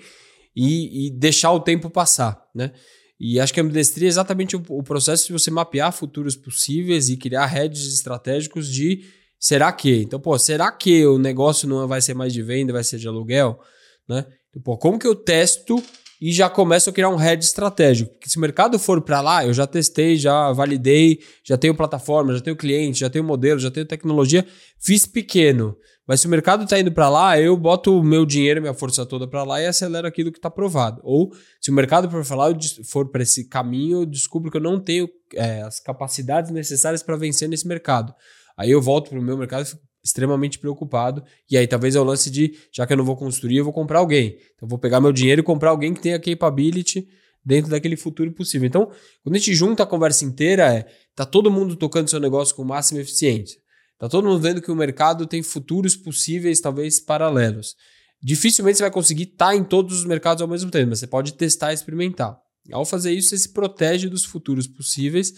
e, 0.55 1.07
e, 1.07 1.11
deixar 1.11 1.51
o 1.51 1.59
tempo 1.59 1.89
passar, 1.89 2.41
né? 2.53 2.71
E 3.19 3.39
acho 3.39 3.53
que 3.53 3.59
a 3.59 3.63
ambidestria 3.63 4.07
é 4.07 4.09
exatamente 4.09 4.55
o, 4.55 4.63
o, 4.69 4.83
processo 4.83 5.27
de 5.27 5.33
você 5.33 5.49
mapear 5.49 5.91
futuros 5.91 6.35
possíveis 6.35 7.09
e 7.09 7.17
criar 7.17 7.55
hedges 7.55 7.93
estratégicos 7.93 8.69
de 8.69 9.03
será 9.39 9.71
que? 9.71 10.01
Então, 10.01 10.19
pô, 10.19 10.37
será 10.37 10.71
que 10.71 11.05
o 11.05 11.17
negócio 11.17 11.67
não 11.67 11.87
vai 11.87 12.01
ser 12.01 12.13
mais 12.13 12.33
de 12.33 12.41
venda, 12.41 12.73
vai 12.73 12.83
ser 12.83 12.97
de 12.97 13.07
aluguel, 13.07 13.59
né? 14.07 14.25
Então, 14.49 14.61
pô, 14.61 14.77
como 14.77 14.99
que 14.99 15.07
eu 15.07 15.15
testo 15.15 15.81
e 16.25 16.31
já 16.31 16.49
começo 16.49 16.89
a 16.89 16.93
criar 16.93 17.09
um 17.09 17.17
head 17.17 17.43
estratégico. 17.43 18.13
Porque 18.13 18.29
se 18.29 18.37
o 18.37 18.39
mercado 18.39 18.79
for 18.79 19.01
para 19.01 19.19
lá, 19.19 19.45
eu 19.45 19.53
já 19.53 19.67
testei, 19.67 20.15
já 20.15 20.53
validei, 20.53 21.19
já 21.43 21.57
tenho 21.57 21.75
plataforma, 21.75 22.33
já 22.33 22.39
tenho 22.39 22.55
cliente, 22.55 23.01
já 23.01 23.09
tenho 23.09 23.25
modelo, 23.25 23.59
já 23.59 23.69
tenho 23.69 23.85
tecnologia, 23.85 24.47
fiz 24.79 25.05
pequeno. 25.05 25.75
Mas 26.07 26.21
se 26.21 26.27
o 26.27 26.29
mercado 26.29 26.63
está 26.63 26.79
indo 26.79 26.93
para 26.93 27.09
lá, 27.09 27.37
eu 27.37 27.57
boto 27.57 27.99
o 27.99 28.01
meu 28.01 28.25
dinheiro, 28.25 28.61
minha 28.61 28.73
força 28.73 29.05
toda 29.05 29.27
para 29.27 29.43
lá 29.43 29.61
e 29.61 29.65
acelero 29.67 30.07
aquilo 30.07 30.31
que 30.31 30.37
está 30.37 30.49
provado. 30.49 31.01
Ou 31.03 31.29
se 31.59 31.69
o 31.69 31.73
mercado 31.73 32.09
for 32.09 32.23
falar, 32.23 32.55
for 32.89 33.11
para 33.11 33.23
esse 33.23 33.49
caminho, 33.49 34.03
eu 34.03 34.05
descubro 34.05 34.49
que 34.49 34.55
eu 34.55 34.61
não 34.61 34.79
tenho 34.79 35.09
é, 35.33 35.61
as 35.63 35.81
capacidades 35.81 36.51
necessárias 36.51 37.03
para 37.03 37.17
vencer 37.17 37.49
nesse 37.49 37.67
mercado. 37.67 38.15
Aí 38.57 38.71
eu 38.71 38.81
volto 38.81 39.09
para 39.09 39.19
o 39.19 39.21
meu 39.21 39.37
mercado 39.37 39.63
e 39.63 39.65
fico 39.65 39.81
extremamente 40.03 40.59
preocupado. 40.59 41.23
E 41.49 41.57
aí 41.57 41.67
talvez 41.67 41.95
é 41.95 41.99
o 41.99 42.03
lance 42.03 42.29
de, 42.29 42.57
já 42.71 42.85
que 42.85 42.93
eu 42.93 42.97
não 42.97 43.05
vou 43.05 43.15
construir, 43.15 43.57
eu 43.57 43.63
vou 43.63 43.73
comprar 43.73 43.99
alguém. 43.99 44.37
Então 44.55 44.67
vou 44.67 44.77
pegar 44.77 44.99
meu 44.99 45.11
dinheiro 45.11 45.41
e 45.41 45.43
comprar 45.43 45.69
alguém 45.69 45.93
que 45.93 46.01
tenha 46.01 46.19
capability 46.19 47.07
dentro 47.45 47.71
daquele 47.71 47.95
futuro 47.95 48.31
possível. 48.31 48.67
Então, 48.67 48.91
quando 49.23 49.35
a 49.35 49.37
gente 49.37 49.53
junta 49.53 49.83
a 49.83 49.85
conversa 49.85 50.25
inteira, 50.25 50.73
é, 50.73 50.85
tá 51.15 51.25
todo 51.25 51.51
mundo 51.51 51.75
tocando 51.75 52.09
seu 52.09 52.19
negócio 52.19 52.55
com 52.55 52.63
máxima 52.63 53.01
eficiência. 53.01 53.59
Tá 53.97 54.09
todo 54.09 54.27
mundo 54.27 54.39
vendo 54.39 54.61
que 54.61 54.71
o 54.71 54.75
mercado 54.75 55.25
tem 55.25 55.41
futuros 55.41 55.95
possíveis, 55.95 56.59
talvez 56.59 56.99
paralelos. 56.99 57.75
Dificilmente 58.21 58.77
você 58.77 58.83
vai 58.83 58.91
conseguir 58.91 59.23
estar 59.23 59.47
tá 59.47 59.55
em 59.55 59.63
todos 59.63 59.99
os 59.99 60.05
mercados 60.05 60.41
ao 60.41 60.47
mesmo 60.47 60.71
tempo, 60.71 60.89
mas 60.89 60.99
você 60.99 61.07
pode 61.07 61.33
testar 61.33 61.71
e 61.71 61.75
experimentar. 61.75 62.37
Ao 62.71 62.85
fazer 62.85 63.11
isso, 63.11 63.29
você 63.29 63.37
se 63.37 63.49
protege 63.49 64.07
dos 64.07 64.23
futuros 64.23 64.67
possíveis 64.67 65.33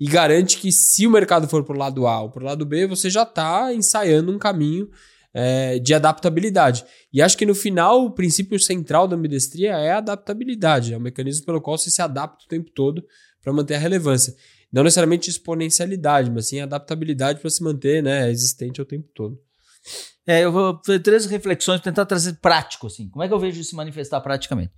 e 0.00 0.06
garante 0.06 0.56
que 0.56 0.72
se 0.72 1.06
o 1.06 1.10
mercado 1.10 1.46
for 1.46 1.62
para 1.62 1.76
o 1.76 1.78
lado 1.78 2.06
A 2.06 2.22
ou 2.22 2.30
para 2.30 2.42
o 2.42 2.46
lado 2.46 2.64
B, 2.64 2.86
você 2.86 3.10
já 3.10 3.22
está 3.22 3.72
ensaiando 3.74 4.32
um 4.32 4.38
caminho 4.38 4.88
é, 5.34 5.78
de 5.78 5.92
adaptabilidade. 5.92 6.86
E 7.12 7.20
acho 7.20 7.36
que 7.36 7.44
no 7.44 7.54
final, 7.54 8.06
o 8.06 8.10
princípio 8.10 8.58
central 8.58 9.06
da 9.06 9.14
ambidestria 9.14 9.72
é 9.72 9.90
a 9.92 9.98
adaptabilidade, 9.98 10.94
é 10.94 10.96
o 10.96 11.00
mecanismo 11.00 11.44
pelo 11.44 11.60
qual 11.60 11.76
você 11.76 11.90
se 11.90 12.00
adapta 12.00 12.46
o 12.46 12.48
tempo 12.48 12.70
todo 12.70 13.04
para 13.42 13.52
manter 13.52 13.74
a 13.74 13.78
relevância. 13.78 14.34
Não 14.72 14.82
necessariamente 14.82 15.28
exponencialidade, 15.28 16.30
mas 16.30 16.46
sim 16.46 16.60
adaptabilidade 16.60 17.38
para 17.38 17.50
se 17.50 17.62
manter 17.62 18.02
né, 18.02 18.30
existente 18.30 18.80
o 18.80 18.86
tempo 18.86 19.08
todo. 19.14 19.38
É, 20.26 20.44
eu 20.44 20.52
vou 20.52 20.80
fazer 20.84 21.00
três 21.00 21.26
reflexões 21.26 21.80
tentar 21.80 22.06
trazer 22.06 22.34
prático, 22.40 22.86
assim. 22.86 23.08
Como 23.08 23.22
é 23.22 23.28
que 23.28 23.34
eu 23.34 23.38
vejo 23.38 23.60
isso 23.60 23.70
se 23.70 23.76
manifestar 23.76 24.20
praticamente? 24.20 24.72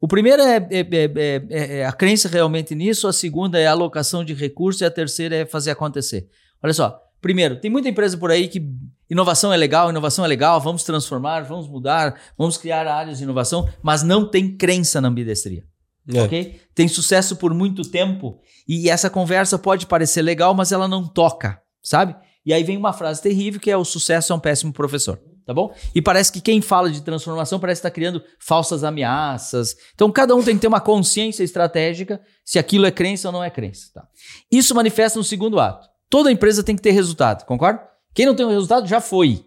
O 0.00 0.06
primeiro 0.06 0.42
é, 0.42 0.56
é, 0.56 0.80
é, 0.80 1.78
é, 1.78 1.86
a 1.86 1.92
crença 1.92 2.28
realmente 2.28 2.74
nisso, 2.74 3.08
a 3.08 3.12
segunda 3.12 3.58
é 3.58 3.66
a 3.66 3.72
alocação 3.72 4.24
de 4.24 4.34
recursos 4.34 4.82
e 4.82 4.84
a 4.84 4.90
terceira 4.90 5.36
é 5.36 5.46
fazer 5.46 5.70
acontecer. 5.70 6.28
Olha 6.62 6.74
só, 6.74 7.00
primeiro, 7.20 7.56
tem 7.56 7.70
muita 7.70 7.88
empresa 7.88 8.16
por 8.16 8.30
aí 8.30 8.48
que 8.48 8.62
inovação 9.08 9.52
é 9.52 9.56
legal, 9.56 9.88
inovação 9.88 10.24
é 10.24 10.28
legal, 10.28 10.60
vamos 10.60 10.82
transformar, 10.82 11.42
vamos 11.42 11.68
mudar, 11.68 12.20
vamos 12.36 12.58
criar 12.58 12.86
áreas 12.86 13.18
de 13.18 13.24
inovação, 13.24 13.68
mas 13.82 14.02
não 14.02 14.28
tem 14.28 14.56
crença 14.56 15.00
na 15.00 15.08
ambidestria. 15.08 15.64
É. 16.12 16.22
ok? 16.22 16.60
Tem 16.72 16.86
sucesso 16.86 17.34
por 17.34 17.52
muito 17.52 17.82
tempo 17.82 18.38
e 18.68 18.88
essa 18.88 19.10
conversa 19.10 19.58
pode 19.58 19.86
parecer 19.86 20.22
legal, 20.22 20.54
mas 20.54 20.70
ela 20.70 20.86
não 20.86 21.04
toca, 21.04 21.60
sabe? 21.82 22.14
E 22.44 22.52
aí 22.52 22.62
vem 22.62 22.76
uma 22.76 22.92
frase 22.92 23.20
terrível 23.20 23.60
que 23.60 23.70
é 23.70 23.76
o 23.76 23.84
sucesso 23.84 24.32
é 24.32 24.36
um 24.36 24.38
péssimo 24.38 24.72
professor, 24.72 25.20
tá 25.46 25.54
bom? 25.54 25.72
E 25.94 26.02
parece 26.02 26.32
que 26.32 26.40
quem 26.40 26.60
fala 26.60 26.90
de 26.90 27.00
transformação 27.00 27.60
parece 27.60 27.78
estar 27.78 27.90
criando 27.90 28.22
falsas 28.38 28.82
ameaças. 28.84 29.76
Então 29.94 30.10
cada 30.10 30.34
um 30.34 30.42
tem 30.42 30.56
que 30.56 30.60
ter 30.60 30.66
uma 30.66 30.80
consciência 30.80 31.44
estratégica 31.44 32.20
se 32.44 32.58
aquilo 32.58 32.84
é 32.84 32.90
crença 32.90 33.28
ou 33.28 33.32
não 33.32 33.44
é 33.44 33.48
crença, 33.48 33.90
tá? 33.94 34.06
Isso 34.50 34.74
manifesta 34.74 35.18
no 35.18 35.24
segundo 35.24 35.60
ato. 35.60 35.88
Toda 36.10 36.30
empresa 36.30 36.62
tem 36.62 36.76
que 36.76 36.82
ter 36.82 36.90
resultado, 36.90 37.46
concorda? 37.46 37.80
Quem 38.12 38.26
não 38.26 38.34
tem 38.34 38.44
o 38.44 38.50
resultado 38.50 38.86
já 38.86 39.00
foi. 39.00 39.44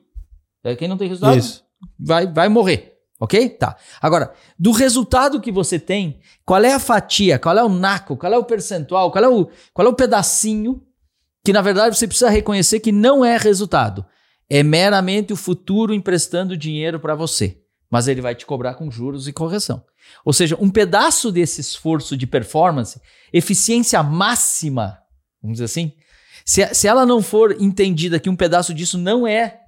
É, 0.63 0.75
Quem 0.75 0.87
não 0.87 0.97
tem 0.97 1.07
resultado 1.07 1.37
Isso. 1.37 1.63
vai, 1.99 2.27
vai 2.27 2.49
morrer. 2.49 2.95
Ok? 3.19 3.49
Tá. 3.49 3.75
Agora, 4.01 4.33
do 4.57 4.71
resultado 4.71 5.41
que 5.41 5.51
você 5.51 5.77
tem, 5.77 6.19
qual 6.45 6.63
é 6.63 6.73
a 6.73 6.79
fatia, 6.79 7.37
qual 7.37 7.57
é 7.57 7.63
o 7.63 7.67
naco, 7.67 8.15
qual 8.15 8.31
é 8.31 8.37
o 8.37 8.45
percentual, 8.45 9.11
qual 9.11 9.23
é 9.23 9.27
o, 9.27 9.49
qual 9.73 9.87
é 9.87 9.91
o 9.91 9.95
pedacinho 9.95 10.81
que, 11.43 11.51
na 11.51 11.61
verdade, 11.61 11.97
você 11.97 12.07
precisa 12.07 12.29
reconhecer 12.29 12.79
que 12.79 12.91
não 12.91 13.23
é 13.23 13.37
resultado. 13.37 14.05
É 14.49 14.63
meramente 14.63 15.31
o 15.31 15.37
futuro 15.37 15.93
emprestando 15.93 16.57
dinheiro 16.57 16.99
para 16.99 17.15
você. 17.15 17.57
Mas 17.89 18.07
ele 18.07 18.21
vai 18.21 18.35
te 18.35 18.45
cobrar 18.45 18.75
com 18.75 18.89
juros 18.89 19.27
e 19.27 19.33
correção. 19.33 19.83
Ou 20.25 20.33
seja, 20.33 20.57
um 20.59 20.69
pedaço 20.69 21.31
desse 21.31 21.61
esforço 21.61 22.17
de 22.17 22.25
performance, 22.25 22.99
eficiência 23.31 24.01
máxima, 24.01 24.97
vamos 25.41 25.55
dizer 25.55 25.65
assim, 25.65 25.93
se, 26.45 26.65
se 26.73 26.87
ela 26.87 27.05
não 27.05 27.21
for 27.21 27.55
entendida 27.59 28.19
que 28.19 28.29
um 28.29 28.35
pedaço 28.35 28.73
disso 28.73 28.97
não 28.97 29.27
é 29.27 29.59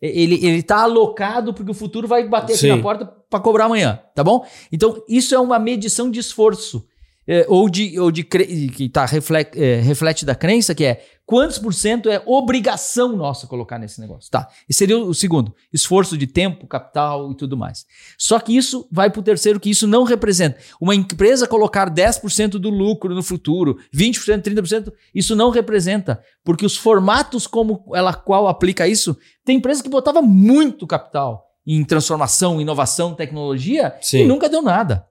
ele, 0.00 0.34
ele 0.44 0.62
tá 0.62 0.82
alocado 0.82 1.52
porque 1.52 1.70
o 1.70 1.74
futuro 1.74 2.08
vai 2.08 2.26
bater 2.26 2.54
aqui 2.54 2.62
Sim. 2.62 2.68
na 2.68 2.82
porta 2.82 3.04
para 3.04 3.40
cobrar 3.40 3.66
amanhã, 3.66 4.00
tá 4.14 4.24
bom? 4.24 4.46
Então, 4.72 5.02
isso 5.06 5.34
é 5.34 5.38
uma 5.38 5.58
medição 5.58 6.10
de 6.10 6.18
esforço. 6.18 6.86
É, 7.26 7.44
ou 7.48 7.68
de, 7.68 7.98
ou 7.98 8.10
de 8.10 8.24
que 8.24 8.88
tá, 8.88 9.04
reflete, 9.04 9.60
é, 9.62 9.80
reflete 9.80 10.24
da 10.24 10.34
crença, 10.34 10.74
que 10.74 10.84
é 10.84 11.04
quantos 11.24 11.58
por 11.58 11.72
cento 11.72 12.08
é 12.10 12.20
obrigação 12.26 13.16
nossa 13.16 13.46
colocar 13.46 13.78
nesse 13.78 14.00
negócio. 14.00 14.30
Tá. 14.30 14.48
Esse 14.68 14.80
seria 14.80 14.98
o 14.98 15.14
segundo. 15.14 15.54
Esforço 15.72 16.18
de 16.18 16.26
tempo, 16.26 16.66
capital 16.66 17.30
e 17.30 17.36
tudo 17.36 17.56
mais. 17.56 17.86
Só 18.18 18.40
que 18.40 18.56
isso 18.56 18.88
vai 18.90 19.10
para 19.10 19.20
o 19.20 19.22
terceiro, 19.22 19.60
que 19.60 19.70
isso 19.70 19.86
não 19.86 20.02
representa. 20.02 20.58
Uma 20.80 20.94
empresa 20.94 21.46
colocar 21.46 21.88
10% 21.88 22.52
do 22.52 22.68
lucro 22.68 23.14
no 23.14 23.22
futuro, 23.22 23.78
20%, 23.94 24.42
30%, 24.42 24.92
isso 25.14 25.36
não 25.36 25.50
representa. 25.50 26.20
Porque 26.42 26.66
os 26.66 26.76
formatos 26.76 27.46
como 27.46 27.84
ela 27.94 28.12
qual 28.12 28.48
aplica 28.48 28.88
isso, 28.88 29.16
tem 29.44 29.58
empresa 29.58 29.82
que 29.82 29.88
botava 29.88 30.20
muito 30.20 30.86
capital 30.86 31.49
em 31.76 31.84
transformação, 31.84 32.60
inovação, 32.60 33.14
tecnologia 33.14 33.94
Sim. 34.00 34.22
e 34.22 34.26
nunca 34.26 34.48
deu 34.48 34.60
nada. 34.60 35.06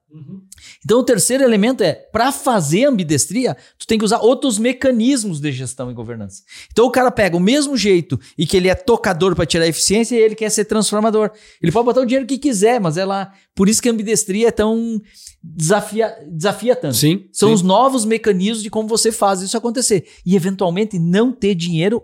Então 0.84 1.00
o 1.00 1.04
terceiro 1.04 1.44
elemento 1.44 1.84
é, 1.84 1.94
para 1.94 2.32
fazer 2.32 2.86
ambidestria, 2.86 3.56
tu 3.78 3.86
tem 3.86 3.98
que 3.98 4.04
usar 4.04 4.20
outros 4.20 4.58
mecanismos 4.58 5.40
de 5.40 5.52
gestão 5.52 5.92
e 5.92 5.94
governança. 5.94 6.42
Então 6.72 6.86
o 6.86 6.92
cara 6.92 7.12
pega 7.12 7.38
o 7.38 7.40
mesmo 7.40 7.78
jeito 7.78 8.20
e 8.38 8.46
que 8.46 8.58
ele 8.58 8.68
é 8.68 8.76
tocador 8.76 9.36
para 9.36 9.46
tirar 9.46 9.68
eficiência 9.68 10.16
e 10.16 10.20
ele 10.20 10.36
quer 10.36 10.50
ser 10.50 10.66
transformador. 10.66 11.32
Ele 11.62 11.72
pode 11.72 11.86
botar 11.86 12.02
o 12.02 12.06
dinheiro 12.06 12.26
que 12.26 12.38
quiser, 12.38 12.80
mas 12.80 12.98
ela, 12.98 13.32
por 13.56 13.70
isso 13.70 13.82
que 13.82 13.88
a 13.88 13.92
ambidestria 13.92 14.48
é 14.48 14.52
tão 14.52 15.00
desafia, 15.44 16.14
desafia 16.28 16.76
tanto. 16.76 16.96
Sim. 16.96 17.26
São 17.32 17.50
sim. 17.50 17.56
os 17.56 17.62
novos 17.62 18.04
mecanismos 18.04 18.64
de 18.64 18.70
como 18.70 18.88
você 18.88 19.12
faz 19.12 19.42
isso 19.42 19.56
acontecer. 19.56 20.08
E 20.26 20.36
eventualmente 20.36 20.98
não 20.98 21.32
ter 21.32 21.56
dinheiro, 21.56 22.04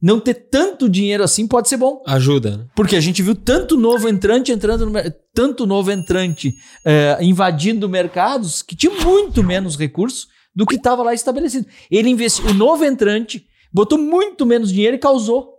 não 0.00 0.20
ter 0.20 0.34
tanto 0.34 0.88
dinheiro 0.88 1.24
assim 1.24 1.46
pode 1.46 1.68
ser 1.68 1.76
bom. 1.76 2.02
Ajuda, 2.06 2.56
né? 2.56 2.64
Porque 2.74 2.96
a 2.96 3.00
gente 3.00 3.22
viu 3.22 3.34
tanto 3.34 3.76
novo 3.76 4.08
entrante 4.08 4.52
entrando 4.52 4.86
no 4.86 4.92
tanto 5.34 5.66
novo 5.66 5.90
entrante 5.90 6.54
eh, 6.84 7.18
invadindo 7.20 7.88
mercados 7.88 8.62
que 8.62 8.76
tinha 8.76 8.92
muito 9.04 9.42
menos 9.42 9.76
recursos 9.76 10.28
do 10.54 10.66
que 10.66 10.76
estava 10.76 11.02
lá 11.02 11.14
estabelecido. 11.14 11.66
Ele 11.90 12.08
investiu, 12.08 12.46
o 12.46 12.54
novo 12.54 12.84
entrante 12.84 13.44
botou 13.72 13.98
muito 13.98 14.46
menos 14.46 14.72
dinheiro 14.72 14.96
e 14.96 14.98
causou. 14.98 15.58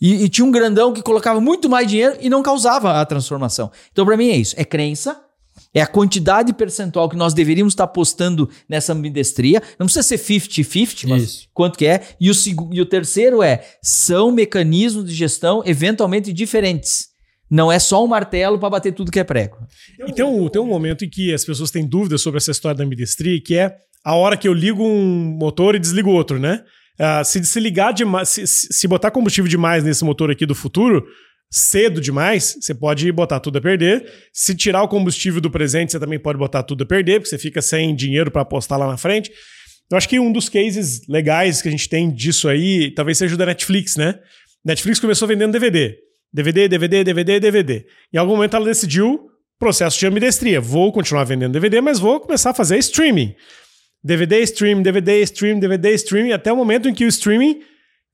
E, 0.00 0.24
e 0.24 0.28
tinha 0.28 0.44
um 0.44 0.50
grandão 0.50 0.92
que 0.92 1.02
colocava 1.02 1.40
muito 1.40 1.68
mais 1.68 1.86
dinheiro 1.88 2.16
e 2.20 2.28
não 2.28 2.42
causava 2.42 3.00
a 3.00 3.06
transformação. 3.06 3.70
Então, 3.92 4.04
para 4.04 4.16
mim, 4.16 4.28
é 4.28 4.36
isso. 4.36 4.54
É 4.58 4.64
crença, 4.64 5.20
é 5.74 5.80
a 5.80 5.86
quantidade 5.86 6.52
percentual 6.52 7.08
que 7.08 7.16
nós 7.16 7.32
deveríamos 7.32 7.72
estar 7.72 7.84
apostando 7.84 8.48
nessa 8.68 8.92
ambidestria. 8.92 9.62
Não 9.78 9.86
precisa 9.86 10.02
ser 10.02 10.18
50-50, 10.18 11.08
mas 11.08 11.22
Isso. 11.22 11.48
quanto 11.54 11.78
que 11.78 11.86
é. 11.86 12.02
E 12.20 12.30
o, 12.30 12.34
e 12.72 12.80
o 12.80 12.86
terceiro 12.86 13.42
é, 13.42 13.64
são 13.82 14.30
mecanismos 14.30 15.06
de 15.06 15.14
gestão 15.14 15.62
eventualmente 15.64 16.32
diferentes. 16.32 17.12
Não 17.50 17.70
é 17.70 17.78
só 17.78 18.02
um 18.02 18.06
martelo 18.06 18.58
para 18.58 18.70
bater 18.70 18.92
tudo 18.92 19.10
que 19.10 19.20
é 19.20 19.24
prego. 19.24 19.58
E 20.06 20.12
tem 20.12 20.24
um, 20.24 20.48
tem 20.48 20.60
um 20.60 20.66
momento 20.66 21.04
em 21.04 21.10
que 21.10 21.32
as 21.32 21.44
pessoas 21.44 21.70
têm 21.70 21.86
dúvidas 21.86 22.22
sobre 22.22 22.38
essa 22.38 22.50
história 22.50 22.78
da 22.78 22.84
ambidestria, 22.84 23.40
que 23.42 23.56
é 23.56 23.76
a 24.04 24.14
hora 24.14 24.36
que 24.36 24.48
eu 24.48 24.54
ligo 24.54 24.82
um 24.82 25.36
motor 25.38 25.74
e 25.74 25.78
desligo 25.78 26.10
outro, 26.10 26.38
né? 26.38 26.62
Ah, 26.98 27.24
se 27.24 27.44
se 27.44 27.58
ligar 27.60 27.92
demais, 27.92 28.28
se 28.28 28.46
se 28.46 28.88
botar 28.88 29.10
combustível 29.10 29.48
demais 29.48 29.82
nesse 29.82 30.04
motor 30.04 30.30
aqui 30.30 30.44
do 30.44 30.54
futuro, 30.54 31.04
cedo 31.52 32.00
demais, 32.00 32.56
você 32.58 32.74
pode 32.74 33.12
botar 33.12 33.38
tudo 33.38 33.58
a 33.58 33.60
perder. 33.60 34.10
Se 34.32 34.54
tirar 34.54 34.82
o 34.82 34.88
combustível 34.88 35.38
do 35.38 35.50
presente, 35.50 35.92
você 35.92 36.00
também 36.00 36.18
pode 36.18 36.38
botar 36.38 36.62
tudo 36.62 36.82
a 36.82 36.86
perder, 36.86 37.20
porque 37.20 37.28
você 37.28 37.36
fica 37.36 37.60
sem 37.60 37.94
dinheiro 37.94 38.30
para 38.30 38.40
apostar 38.40 38.78
lá 38.78 38.86
na 38.86 38.96
frente. 38.96 39.30
Eu 39.90 39.98
acho 39.98 40.08
que 40.08 40.18
um 40.18 40.32
dos 40.32 40.48
cases 40.48 41.06
legais 41.06 41.60
que 41.60 41.68
a 41.68 41.70
gente 41.70 41.90
tem 41.90 42.10
disso 42.10 42.48
aí, 42.48 42.90
talvez 42.94 43.18
seja 43.18 43.34
o 43.34 43.38
da 43.38 43.44
Netflix, 43.44 43.96
né? 43.96 44.18
Netflix 44.64 44.98
começou 44.98 45.28
vendendo 45.28 45.52
DVD. 45.52 45.94
DVD, 46.32 46.68
DVD, 46.68 47.04
DVD, 47.04 47.38
DVD. 47.38 47.86
Em 48.10 48.16
algum 48.16 48.36
momento 48.36 48.56
ela 48.56 48.64
decidiu 48.64 49.28
processo 49.58 49.98
de 49.98 50.06
ambidestria. 50.06 50.58
Vou 50.58 50.90
continuar 50.90 51.24
vendendo 51.24 51.52
DVD, 51.52 51.82
mas 51.82 51.98
vou 51.98 52.18
começar 52.18 52.50
a 52.50 52.54
fazer 52.54 52.78
streaming. 52.78 53.34
DVD, 54.02 54.40
stream, 54.40 54.80
DVD, 54.80 55.20
stream, 55.20 55.60
DVD, 55.60 55.92
stream, 55.94 56.32
até 56.32 56.50
o 56.50 56.56
momento 56.56 56.88
em 56.88 56.94
que 56.94 57.04
o 57.04 57.08
streaming 57.08 57.60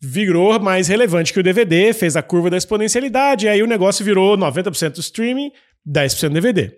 virou 0.00 0.58
mais 0.60 0.88
relevante 0.88 1.32
que 1.32 1.40
o 1.40 1.42
DVD, 1.42 1.92
fez 1.92 2.16
a 2.16 2.22
curva 2.22 2.50
da 2.50 2.56
exponencialidade, 2.56 3.46
e 3.46 3.48
aí 3.48 3.62
o 3.62 3.66
negócio 3.66 4.04
virou 4.04 4.36
90% 4.36 4.98
streaming, 4.98 5.50
10% 5.88 6.30
DVD. 6.30 6.72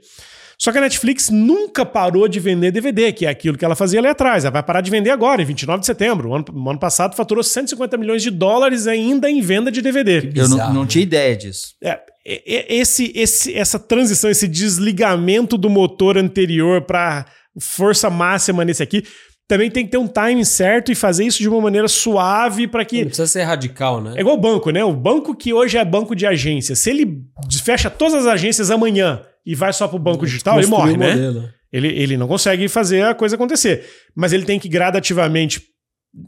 Só 0.59 0.71
que 0.71 0.77
a 0.77 0.83
Netflix 0.83 1.31
nunca 1.31 1.87
parou 1.87 2.29
de 2.29 2.39
vender 2.39 2.71
DVD, 2.71 3.13
que 3.13 3.25
é 3.25 3.31
aquilo 3.31 3.57
que 3.57 3.65
ela 3.65 3.75
fazia 3.75 3.99
ali 3.99 4.09
atrás. 4.09 4.45
Ela 4.45 4.53
vai 4.53 4.63
parar 4.63 4.83
de 4.83 4.91
vender 4.91 5.09
agora, 5.09 5.41
em 5.41 5.45
29 5.47 5.81
de 5.81 5.87
setembro. 5.87 6.29
O 6.29 6.35
ano, 6.35 6.45
o 6.53 6.71
ano 6.71 6.79
passado 6.79 7.17
faturou 7.17 7.43
150 7.43 7.97
milhões 7.97 8.23
de 8.23 8.31
dólares 8.31 8.87
ainda 8.87 9.31
em 9.31 9.41
venda 9.41 9.73
de 9.73 9.81
DVD. 9.81 10.31
Eu 10.35 10.49
não, 10.51 10.75
não 10.75 10.83
né? 10.83 10.87
tinha 10.87 11.03
ideia 11.03 11.35
disso. 11.35 11.75
É, 11.83 11.99
e- 12.27 12.43
e- 12.47 12.79
esse, 12.79 13.11
esse, 13.15 13.55
essa 13.55 13.79
transição, 13.79 14.29
esse 14.29 14.47
desligamento 14.47 15.57
do 15.57 15.71
motor 15.71 16.19
anterior 16.19 16.83
para 16.83 17.25
força 17.59 18.11
máxima 18.11 18.63
nesse 18.63 18.83
aqui, 18.83 19.03
também 19.51 19.69
tem 19.69 19.85
que 19.85 19.91
ter 19.91 19.99
um 19.99 20.07
timing 20.07 20.45
certo 20.45 20.93
e 20.93 20.95
fazer 20.95 21.25
isso 21.25 21.41
de 21.41 21.49
uma 21.49 21.61
maneira 21.61 21.89
suave 21.89 22.69
para 22.69 22.83
Não 22.83 22.87
que. 22.87 23.05
precisa 23.07 23.27
ser 23.27 23.43
radical, 23.43 24.01
né? 24.01 24.15
É 24.17 24.21
igual 24.21 24.37
o 24.37 24.41
banco, 24.41 24.71
né? 24.71 24.85
O 24.85 24.93
banco 24.93 25.35
que 25.35 25.53
hoje 25.53 25.77
é 25.77 25.85
banco 25.85 26.15
de 26.15 26.25
agência. 26.25 26.77
Se 26.77 26.89
ele 26.89 27.25
fecha 27.65 27.91
todas 27.91 28.15
as 28.15 28.27
agências 28.27 28.71
amanhã 28.71 29.23
e 29.45 29.57
vai 29.57 29.73
só 29.73 29.89
para 29.89 29.97
o 29.97 29.99
banco 29.99 30.25
digital, 30.25 30.61
ele 30.61 30.69
morre, 30.69 30.97
né? 30.97 31.11
modelo. 31.11 31.49
Ele, 31.73 31.89
ele 31.89 32.17
não 32.17 32.29
consegue 32.29 32.69
fazer 32.69 33.05
a 33.05 33.13
coisa 33.13 33.35
acontecer. 33.35 33.85
Mas 34.15 34.33
ele 34.33 34.45
tem 34.45 34.57
que 34.57 34.69
gradativamente 34.69 35.61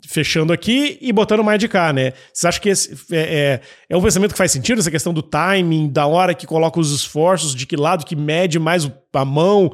fechando 0.09 0.53
aqui 0.53 0.99
e 1.01 1.13
botando 1.13 1.45
mais 1.45 1.61
de 1.61 1.69
cá, 1.69 1.93
né? 1.93 2.15
Vocês 2.33 2.45
acham 2.45 2.61
que 2.61 2.69
esse 2.71 2.93
é, 3.13 3.21
é, 3.21 3.61
é 3.89 3.97
um 3.97 4.03
pensamento 4.03 4.33
que 4.33 4.39
faz 4.39 4.51
sentido, 4.51 4.81
essa 4.81 4.91
questão 4.91 5.15
do 5.15 5.23
timing, 5.23 5.89
da 5.89 6.07
hora 6.07 6.35
que 6.35 6.45
coloca 6.45 6.81
os 6.81 6.93
esforços, 6.93 7.55
de 7.55 7.67
que 7.67 7.77
lado 7.77 8.05
que 8.05 8.17
mede 8.17 8.59
mais 8.59 8.91
a 9.13 9.25
mão? 9.25 9.73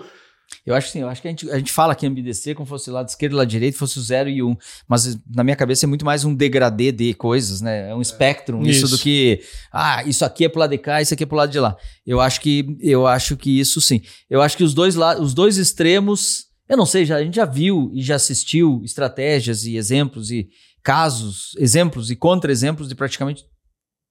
Eu 0.65 0.75
acho 0.75 0.87
que 0.87 0.93
sim, 0.93 1.01
eu 1.01 1.09
acho 1.09 1.21
que 1.21 1.29
a 1.29 1.31
gente, 1.31 1.51
a 1.51 1.59
gente 1.59 1.73
fala 1.73 1.95
que 1.95 2.07
ambidestria 2.07 2.55
como 2.55 2.67
fosse 2.67 2.91
lado 2.91 3.09
esquerdo 3.09 3.33
e 3.33 3.37
lado 3.37 3.49
direito, 3.49 3.77
fosse 3.77 3.99
o 3.99 4.03
0 4.03 4.29
e 4.29 4.43
1. 4.43 4.49
Um, 4.49 4.57
mas 4.87 5.19
na 5.27 5.45
minha 5.45 5.57
cabeça 5.57 5.87
é 5.87 5.89
muito 5.89 6.05
mais 6.05 6.25
um 6.25 6.35
degradê 6.35 6.93
de 6.93 7.15
coisas, 7.15 7.61
né? 7.61 7.91
É 7.91 7.95
um 7.95 8.01
espectro, 8.01 8.61
isso. 8.63 8.85
Isso. 8.85 8.97
do 8.97 8.99
que, 8.99 9.41
ah, 9.73 10.03
isso 10.05 10.25
aqui 10.25 10.45
é 10.45 10.49
pro 10.49 10.61
lado 10.61 10.71
de 10.71 10.79
cá, 10.79 11.01
isso 11.01 11.15
aqui 11.15 11.23
é 11.23 11.27
pro 11.27 11.37
lado 11.37 11.51
de 11.51 11.61
lá. 11.61 11.77
Eu 12.07 12.21
acho 12.21 12.41
que, 12.41 12.77
eu 12.81 13.07
acho 13.07 13.37
que 13.37 13.59
isso 13.59 13.81
sim. 13.81 14.03
Eu 14.29 14.41
acho 14.41 14.57
que 14.57 14.65
os 14.65 14.75
dois, 14.75 14.97
os 15.21 15.35
dois 15.35 15.57
extremos, 15.57 16.47
eu 16.69 16.77
não 16.77 16.87
sei, 16.87 17.05
já, 17.05 17.17
a 17.17 17.25
gente 17.25 17.37
já 17.37 17.45
viu 17.45 17.91
e 17.95 18.03
já 18.03 18.17
assistiu 18.17 18.83
estratégias 18.85 19.65
e 19.65 19.77
exemplos 19.77 20.31
e 20.31 20.49
casos, 20.83 21.55
exemplos 21.59 22.11
e 22.11 22.17
contra-exemplos 22.17 22.89
de 22.89 22.95
praticamente 22.95 23.45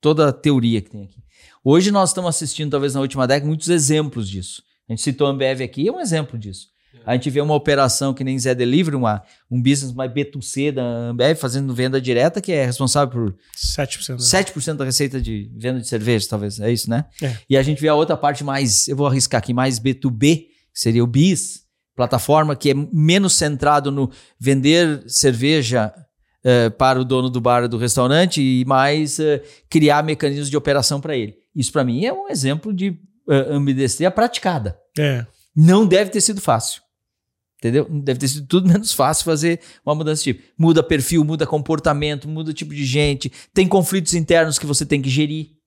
toda 0.02 0.30
a 0.30 0.34
teoria 0.34 0.82
que 0.82 0.90
tem 0.90 1.04
aqui. 1.04 1.22
Hoje 1.64 1.92
nós 1.92 2.10
estamos 2.10 2.30
assistindo, 2.30 2.72
talvez 2.72 2.94
na 2.94 3.02
última 3.02 3.28
década, 3.28 3.48
muitos 3.48 3.70
exemplos 3.70 4.30
disso. 4.30 4.62
A 4.88 4.94
gente 4.94 5.02
citou 5.02 5.28
a 5.28 5.32
Ambev 5.32 5.62
aqui, 5.62 5.88
é 5.88 5.92
um 5.92 6.00
exemplo 6.00 6.38
disso. 6.38 6.68
A 7.06 7.14
gente 7.14 7.30
vê 7.30 7.40
uma 7.40 7.54
operação 7.54 8.14
que 8.14 8.24
nem 8.24 8.38
Zé 8.38 8.54
Delivery, 8.54 8.96
uma, 8.96 9.24
um 9.50 9.62
business 9.62 9.94
mais 9.94 10.12
B2C 10.12 10.72
da 10.72 10.84
Ambev, 10.84 11.38
fazendo 11.38 11.74
venda 11.74 12.02
direta, 12.02 12.42
que 12.42 12.52
é 12.52 12.66
responsável 12.66 13.14
por 13.14 13.36
7%. 13.56 14.10
né? 14.10 14.18
7% 14.18 14.74
da 14.76 14.86
receita 14.86 15.22
de 15.22 15.50
venda 15.56 15.80
de 15.80 15.88
cerveja, 15.88 16.28
talvez. 16.30 16.60
É 16.60 16.72
isso, 16.72 16.90
né? 16.90 17.06
É. 17.22 17.38
E 17.50 17.58
a 17.58 17.64
gente 17.64 17.82
vê 17.82 17.88
a 17.88 17.96
outra 17.96 18.18
parte 18.18 18.44
mais, 18.44 18.88
eu 18.88 18.96
vou 18.96 19.08
arriscar 19.08 19.40
aqui, 19.40 19.54
mais 19.54 19.80
B2B, 19.80 20.20
que 20.20 20.50
seria 20.74 21.04
o 21.04 21.08
BIS, 21.08 21.62
plataforma 21.96 22.56
que 22.56 22.72
é 22.72 22.74
menos 22.94 23.34
centrado 23.34 23.92
no 23.92 24.12
vender 24.40 25.04
cerveja 25.08 25.94
eh, 26.44 26.70
para 26.70 27.00
o 27.00 27.06
dono 27.06 27.30
do 27.30 27.42
bar 27.42 27.68
do 27.68 27.78
restaurante 27.78 28.42
e 28.42 28.64
mais 28.66 29.20
eh, 29.20 29.42
criar 29.70 30.04
mecanismos 30.04 30.50
de 30.50 30.56
operação 30.56 31.02
para 31.02 31.18
ele. 31.18 31.36
Isso 31.56 31.72
para 31.72 31.84
mim 31.84 32.06
é 32.06 32.14
um 32.14 32.30
exemplo 32.30 32.72
de 32.72 33.00
ambidestria 33.30 34.10
praticada. 34.12 34.78
É. 34.98 35.26
Não 35.56 35.86
deve 35.86 36.12
ter 36.12 36.22
sido 36.22 36.42
fácil. 36.42 36.82
Entendeu? 37.60 37.88
Deve 37.90 38.20
ter 38.20 38.28
sido 38.28 38.46
tudo 38.48 38.68
menos 38.72 38.94
fácil 38.94 39.26
fazer 39.26 39.60
uma 39.86 39.96
mudança 39.96 40.22
desse 40.22 40.34
tipo. 40.34 40.44
Muda 40.58 40.84
perfil, 40.84 41.24
muda 41.24 41.46
comportamento, 41.48 42.28
muda 42.28 42.54
tipo 42.54 42.74
de 42.74 42.86
gente, 42.86 43.32
tem 43.54 43.68
conflitos 43.68 44.14
internos 44.14 44.60
que 44.60 44.66
você 44.66 44.86
tem 44.86 45.02
que 45.02 45.10
gerir. 45.10 45.58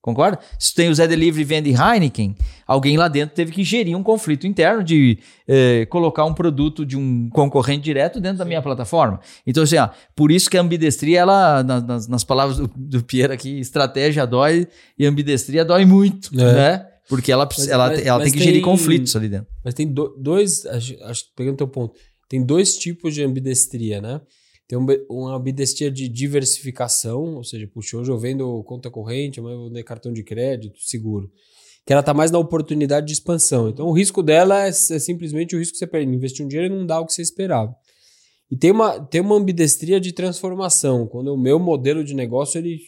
Concorda? 0.00 0.38
Se 0.58 0.74
tem 0.74 0.88
o 0.88 0.94
Zé 0.94 1.08
Delivery 1.08 1.44
vende 1.44 1.70
Heineken, 1.70 2.36
alguém 2.66 2.96
lá 2.96 3.08
dentro 3.08 3.34
teve 3.34 3.50
que 3.50 3.64
gerir 3.64 3.96
um 3.96 4.02
conflito 4.02 4.46
interno 4.46 4.82
de 4.82 5.18
eh, 5.46 5.86
colocar 5.90 6.24
um 6.24 6.32
produto 6.32 6.86
de 6.86 6.96
um 6.96 7.28
concorrente 7.30 7.82
direto 7.82 8.20
dentro 8.20 8.38
da 8.38 8.44
minha 8.44 8.62
plataforma. 8.62 9.20
Então, 9.44 9.64
assim, 9.64 9.76
ó, 9.76 9.88
por 10.14 10.30
isso 10.30 10.48
que 10.48 10.56
a 10.56 10.60
ambidestria, 10.60 11.18
ela, 11.20 11.62
nas, 11.64 12.06
nas 12.06 12.24
palavras 12.24 12.58
do, 12.58 12.70
do 12.74 13.02
Pierre 13.02 13.32
aqui, 13.34 13.58
estratégia 13.58 14.24
dói 14.24 14.68
e 14.96 15.04
ambidestria 15.04 15.64
dói 15.64 15.84
muito, 15.84 16.30
É. 16.40 16.52
né? 16.54 16.86
Porque 17.08 17.32
ela, 17.32 17.46
Mas- 17.50 17.68
ela, 17.68 17.88
mas- 17.88 18.06
ela 18.06 18.18
mas 18.18 18.24
tem 18.30 18.38
que 18.38 18.44
gerir 18.44 18.54
tem- 18.60 18.62
conflitos 18.62 19.16
ali 19.16 19.28
dentro. 19.28 19.46
Mas 19.64 19.74
tem 19.74 19.86
do- 19.90 20.14
dois, 20.18 20.66
acho, 20.66 20.94
acho, 21.04 21.24
pegando 21.34 21.56
teu 21.56 21.68
ponto, 21.68 21.94
tem 22.28 22.44
dois 22.44 22.76
tipos 22.76 23.14
de 23.14 23.22
ambidestria, 23.22 24.00
né? 24.00 24.20
Tem 24.68 24.78
um 24.78 24.86
uma 25.08 25.34
ambidestria 25.36 25.90
de 25.90 26.06
diversificação, 26.08 27.36
ou 27.36 27.44
seja, 27.44 27.66
puxa, 27.72 27.96
hoje 27.96 28.10
eu 28.10 28.18
vendo 28.18 28.62
conta 28.64 28.90
corrente, 28.90 29.40
amanhã 29.40 29.54
eu 29.54 29.60
vou 29.60 29.68
vender 29.68 29.82
cartão 29.82 30.12
de 30.12 30.22
crédito, 30.22 30.78
seguro. 30.80 31.30
Que 31.86 31.92
ela 31.94 32.02
tá 32.02 32.12
mais 32.12 32.30
na 32.30 32.38
oportunidade 32.38 33.06
de 33.06 33.14
expansão. 33.14 33.70
Então 33.70 33.86
o 33.86 33.92
risco 33.92 34.22
dela 34.22 34.64
é, 34.66 34.68
é 34.68 34.72
simplesmente 34.72 35.56
o 35.56 35.58
risco 35.58 35.72
que 35.72 35.78
você 35.78 35.86
perde. 35.86 36.12
Investir 36.12 36.44
um 36.44 36.48
dinheiro 36.48 36.74
e 36.74 36.76
não 36.78 36.84
dá 36.84 37.00
o 37.00 37.06
que 37.06 37.14
você 37.14 37.22
esperava. 37.22 37.74
E 38.50 38.56
tem 38.58 38.70
uma, 38.70 39.00
tem 39.00 39.20
uma 39.22 39.36
ambidestria 39.36 39.98
de 39.98 40.12
transformação, 40.12 41.06
quando 41.06 41.28
o 41.32 41.38
meu 41.38 41.58
modelo 41.58 42.04
de 42.04 42.12
negócio, 42.14 42.58
ele, 42.58 42.78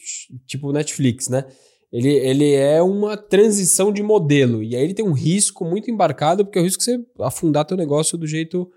tipo 0.45 0.71
Netflix, 0.71 1.27
né? 1.29 1.45
Ele, 1.91 2.09
ele 2.09 2.53
é 2.53 2.81
uma 2.81 3.17
transição 3.17 3.91
de 3.91 4.01
modelo. 4.01 4.63
E 4.63 4.75
aí 4.75 4.83
ele 4.83 4.93
tem 4.93 5.05
um 5.05 5.11
risco 5.11 5.65
muito 5.65 5.91
embarcado, 5.91 6.45
porque 6.45 6.57
é 6.57 6.61
o 6.61 6.65
risco 6.65 6.83
de 6.83 6.91
você 6.91 7.05
afundar 7.19 7.65
teu 7.65 7.75
negócio 7.75 8.17
do 8.17 8.25
jeito, 8.25 8.71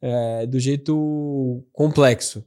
é, 0.00 0.46
do 0.46 0.58
jeito 0.58 1.62
complexo. 1.72 2.44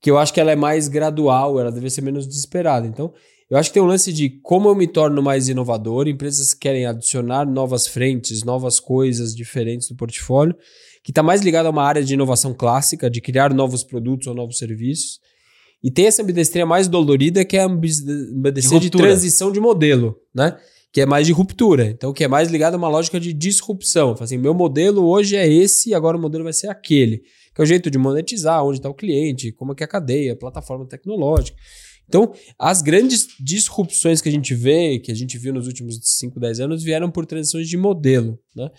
Que 0.00 0.10
eu 0.10 0.18
acho 0.18 0.32
que 0.32 0.40
ela 0.40 0.52
é 0.52 0.56
mais 0.56 0.86
gradual, 0.86 1.58
ela 1.58 1.72
deve 1.72 1.90
ser 1.90 2.02
menos 2.02 2.26
desesperada. 2.26 2.86
Então, 2.86 3.12
eu 3.50 3.56
acho 3.56 3.70
que 3.70 3.74
tem 3.74 3.82
um 3.82 3.86
lance 3.86 4.12
de 4.12 4.28
como 4.28 4.68
eu 4.68 4.74
me 4.74 4.86
torno 4.86 5.22
mais 5.22 5.48
inovador, 5.48 6.06
empresas 6.06 6.54
que 6.54 6.60
querem 6.60 6.86
adicionar 6.86 7.44
novas 7.44 7.86
frentes, 7.86 8.44
novas 8.44 8.78
coisas 8.78 9.34
diferentes 9.34 9.88
do 9.88 9.96
portfólio, 9.96 10.54
que 11.02 11.10
está 11.10 11.22
mais 11.22 11.40
ligado 11.40 11.66
a 11.66 11.70
uma 11.70 11.82
área 11.82 12.04
de 12.04 12.14
inovação 12.14 12.52
clássica, 12.54 13.10
de 13.10 13.20
criar 13.20 13.52
novos 13.52 13.82
produtos 13.82 14.26
ou 14.28 14.34
novos 14.34 14.58
serviços. 14.58 15.18
E 15.82 15.90
tem 15.90 16.06
essa 16.06 16.22
ambidestria 16.22 16.66
mais 16.66 16.88
dolorida, 16.88 17.44
que 17.44 17.56
é 17.56 17.60
a 17.60 17.66
ambidestria 17.66 18.80
de, 18.80 18.86
ruptura. 18.86 19.08
transição 19.08 19.52
de 19.52 19.60
modelo, 19.60 20.16
né? 20.34 20.56
Que 20.92 21.02
é 21.02 21.06
mais 21.06 21.26
de 21.26 21.32
ruptura. 21.32 21.86
Então, 21.86 22.12
que 22.12 22.24
é 22.24 22.28
mais 22.28 22.50
ligado 22.50 22.74
a 22.74 22.76
uma 22.76 22.88
lógica 22.88 23.20
de 23.20 23.32
disrupção. 23.32 24.14
Fala 24.14 24.24
Assim, 24.24 24.38
meu 24.38 24.54
modelo 24.54 25.04
hoje 25.06 25.36
é 25.36 25.46
esse, 25.46 25.94
agora 25.94 26.16
o 26.16 26.20
modelo 26.20 26.44
vai 26.44 26.52
ser 26.52 26.68
aquele. 26.68 27.18
Que 27.54 27.60
é 27.60 27.62
o 27.62 27.66
jeito 27.66 27.90
de 27.90 27.98
monetizar, 27.98 28.64
onde 28.64 28.78
está 28.78 28.88
o 28.88 28.94
cliente, 28.94 29.52
como 29.52 29.72
é 29.72 29.74
que 29.74 29.82
é 29.82 29.86
a 29.86 29.88
cadeia, 29.88 30.34
plataforma 30.34 30.86
tecnológica. 30.86 31.56
Então, 32.08 32.32
as 32.58 32.80
grandes 32.80 33.28
disrupções 33.38 34.20
que 34.20 34.28
a 34.28 34.32
gente 34.32 34.54
vê, 34.54 34.98
que 34.98 35.12
a 35.12 35.14
gente 35.14 35.36
viu 35.36 35.52
nos 35.52 35.66
últimos 35.66 36.00
5, 36.02 36.40
10 36.40 36.60
anos, 36.60 36.82
vieram 36.82 37.10
por 37.10 37.26
transições 37.26 37.68
de 37.68 37.76
modelo, 37.76 38.38
né? 38.56 38.70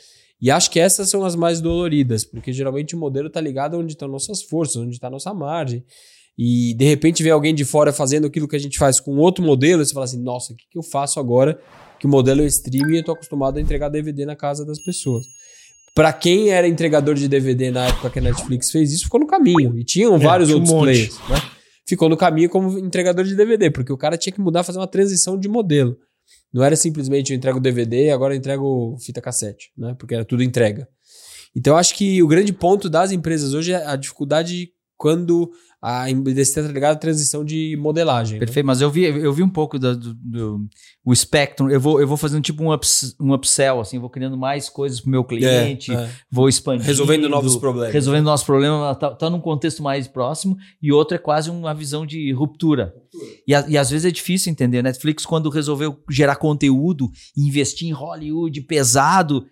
E 0.42 0.50
acho 0.50 0.72
que 0.72 0.80
essas 0.80 1.10
são 1.10 1.24
as 1.24 1.36
mais 1.36 1.60
doloridas, 1.60 2.24
porque 2.24 2.54
geralmente 2.54 2.96
o 2.96 3.00
modelo 3.00 3.28
está 3.28 3.42
ligado 3.42 3.78
onde 3.78 3.92
estão 3.92 4.08
nossas 4.08 4.42
forças, 4.42 4.78
onde 4.78 4.94
está 4.96 5.08
a 5.08 5.12
nossa 5.12 5.34
margem. 5.34 5.84
E 6.42 6.74
de 6.74 6.86
repente 6.86 7.22
vem 7.22 7.34
alguém 7.34 7.54
de 7.54 7.66
fora 7.66 7.92
fazendo 7.92 8.26
aquilo 8.26 8.48
que 8.48 8.56
a 8.56 8.60
gente 8.60 8.78
faz 8.78 8.98
com 8.98 9.18
outro 9.18 9.44
modelo, 9.44 9.82
e 9.82 9.86
você 9.86 9.94
fala 9.94 10.06
assim: 10.06 10.24
nossa, 10.24 10.54
o 10.54 10.56
que, 10.56 10.64
que 10.72 10.78
eu 10.78 10.82
faço 10.82 11.20
agora 11.20 11.60
que 12.00 12.06
o 12.06 12.10
modelo 12.10 12.42
é 12.42 12.46
streaming 12.46 12.94
e 12.94 12.98
eu 13.00 13.04
tô 13.04 13.12
acostumado 13.12 13.58
a 13.58 13.62
entregar 13.62 13.90
DVD 13.90 14.26
na 14.26 14.38
casa 14.38 14.66
das 14.66 14.80
pessoas? 14.80 15.26
Pra 15.94 16.14
quem 16.14 16.50
era 16.50 16.66
entregador 16.66 17.14
de 17.14 17.28
DVD 17.28 17.72
na 17.72 17.88
época 17.88 18.10
que 18.10 18.20
a 18.20 18.22
Netflix 18.22 18.72
fez 18.72 18.94
isso, 18.94 19.04
ficou 19.04 19.20
no 19.20 19.28
caminho. 19.28 19.78
E 19.78 19.84
tinham 19.84 20.18
vários 20.18 20.48
tinha 20.48 20.58
um 20.58 20.62
outros 20.62 20.76
monte. 20.78 20.86
players, 20.86 21.20
né? 21.28 21.42
Ficou 21.86 22.08
no 22.08 22.16
caminho 22.16 22.50
como 22.50 22.80
entregador 22.80 23.26
de 23.26 23.36
DVD, 23.36 23.70
porque 23.70 23.92
o 23.92 23.98
cara 23.98 24.16
tinha 24.16 24.32
que 24.32 24.40
mudar, 24.40 24.64
fazer 24.64 24.80
uma 24.80 24.88
transição 24.88 25.38
de 25.38 25.50
modelo. 25.50 25.98
Não 26.54 26.64
era 26.64 26.78
simplesmente 26.78 27.34
eu 27.34 27.38
entrego 27.38 27.60
DVD 27.60 28.06
e 28.06 28.12
agora 28.12 28.34
eu 28.34 28.38
entrego 28.38 28.96
fita 29.06 29.20
cassete, 29.20 29.72
né? 29.78 29.94
Porque 30.00 30.16
era 30.16 30.24
tudo 30.24 30.42
entrega. 30.42 30.88
Então 31.54 31.74
eu 31.74 31.78
acho 31.78 31.94
que 31.96 32.24
o 32.24 32.28
grande 32.28 32.54
ponto 32.54 32.90
das 32.90 33.12
empresas 33.12 33.54
hoje 33.54 33.74
é 33.74 33.86
a 33.86 33.98
dificuldade 33.98 34.70
quando 35.00 35.50
a 35.82 36.10
indústria 36.10 36.66
tá 36.68 36.72
ligada 36.74 36.94
à 36.94 36.98
transição 37.00 37.44
de 37.46 37.78
modelagem. 37.80 38.34
né? 38.34 38.40
Perfeito, 38.46 38.66
mas 38.66 38.82
eu 38.82 38.92
vi, 38.92 39.04
eu 39.06 39.32
vi 39.32 39.42
um 39.44 39.50
pouco 39.50 39.80
da- 39.80 39.94
do, 39.94 40.14
do- 40.14 40.68
o 41.06 41.16
Spectrum. 41.16 41.70
Eu 41.70 41.80
vou, 41.80 42.02
eu 42.02 42.08
vou 42.08 42.18
fazendo 42.18 42.42
tipo 42.44 42.62
um, 42.64 42.74
ups, 42.74 43.16
um 43.20 43.34
upsell, 43.34 43.80
assim, 43.80 43.98
vou 43.98 44.10
criando 44.10 44.38
mais 44.38 44.68
coisas 44.70 45.00
pro 45.00 45.10
meu 45.10 45.24
cliente, 45.24 45.92
É, 45.92 45.96
é. 45.96 46.10
vou 46.30 46.50
expandindo. 46.50 46.86
Resolvendo 46.86 47.30
novos 47.30 47.56
problemas. 47.56 47.94
Resolvendo 47.94 48.26
nossos 48.26 48.46
problemas, 48.46 48.98
tá, 48.98 49.12
tá 49.12 49.30
num 49.30 49.40
contexto 49.40 49.82
mais 49.82 50.08
próximo, 50.08 50.58
e 50.82 50.92
outro 50.92 51.16
é 51.16 51.18
quase 51.18 51.50
uma 51.50 51.74
visão 51.74 52.06
de 52.06 52.32
ruptura. 52.34 52.94
E, 53.48 53.56
a- 53.56 53.66
e 53.70 53.78
às 53.78 53.90
vezes 53.90 54.06
é 54.06 54.12
difícil 54.12 54.52
entender. 54.52 54.82
Netflix, 54.84 55.26
quando 55.26 55.50
resolveu 55.50 55.98
gerar 56.10 56.36
conteúdo 56.36 57.10
investir 57.38 57.88
em 57.88 57.92
Hollywood 57.92 58.62
pesado, 58.64 59.46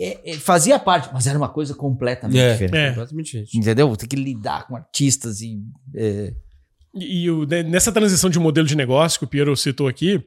é- 0.00 0.32
é, 0.32 0.34
fazia 0.34 0.78
parte, 0.78 1.08
mas 1.12 1.26
era 1.26 1.38
uma 1.38 1.48
coisa 1.48 1.74
completamente 1.74 2.38
É. 2.38 2.52
diferente. 2.52 2.76
É. 2.76 2.88
Completamente 2.90 3.24
diferente. 3.26 3.58
Entendeu? 3.58 3.96
Tem 3.96 4.08
que 4.08 4.16
lidar 4.16 4.66
com 4.66 4.76
artistas 4.76 5.40
e. 5.40 5.58
é, 5.96 6.32
E, 6.96 7.24
e 7.24 7.30
o- 7.30 7.44
né, 7.44 7.62
nessa 7.64 7.90
transição 7.90 8.30
de 8.30 8.38
modelo 8.38 8.66
de 8.68 8.76
negócio 8.76 9.18
que 9.18 9.24
o 9.24 9.28
Piero 9.28 9.56
citou 9.56 9.88
aqui, 9.88 10.20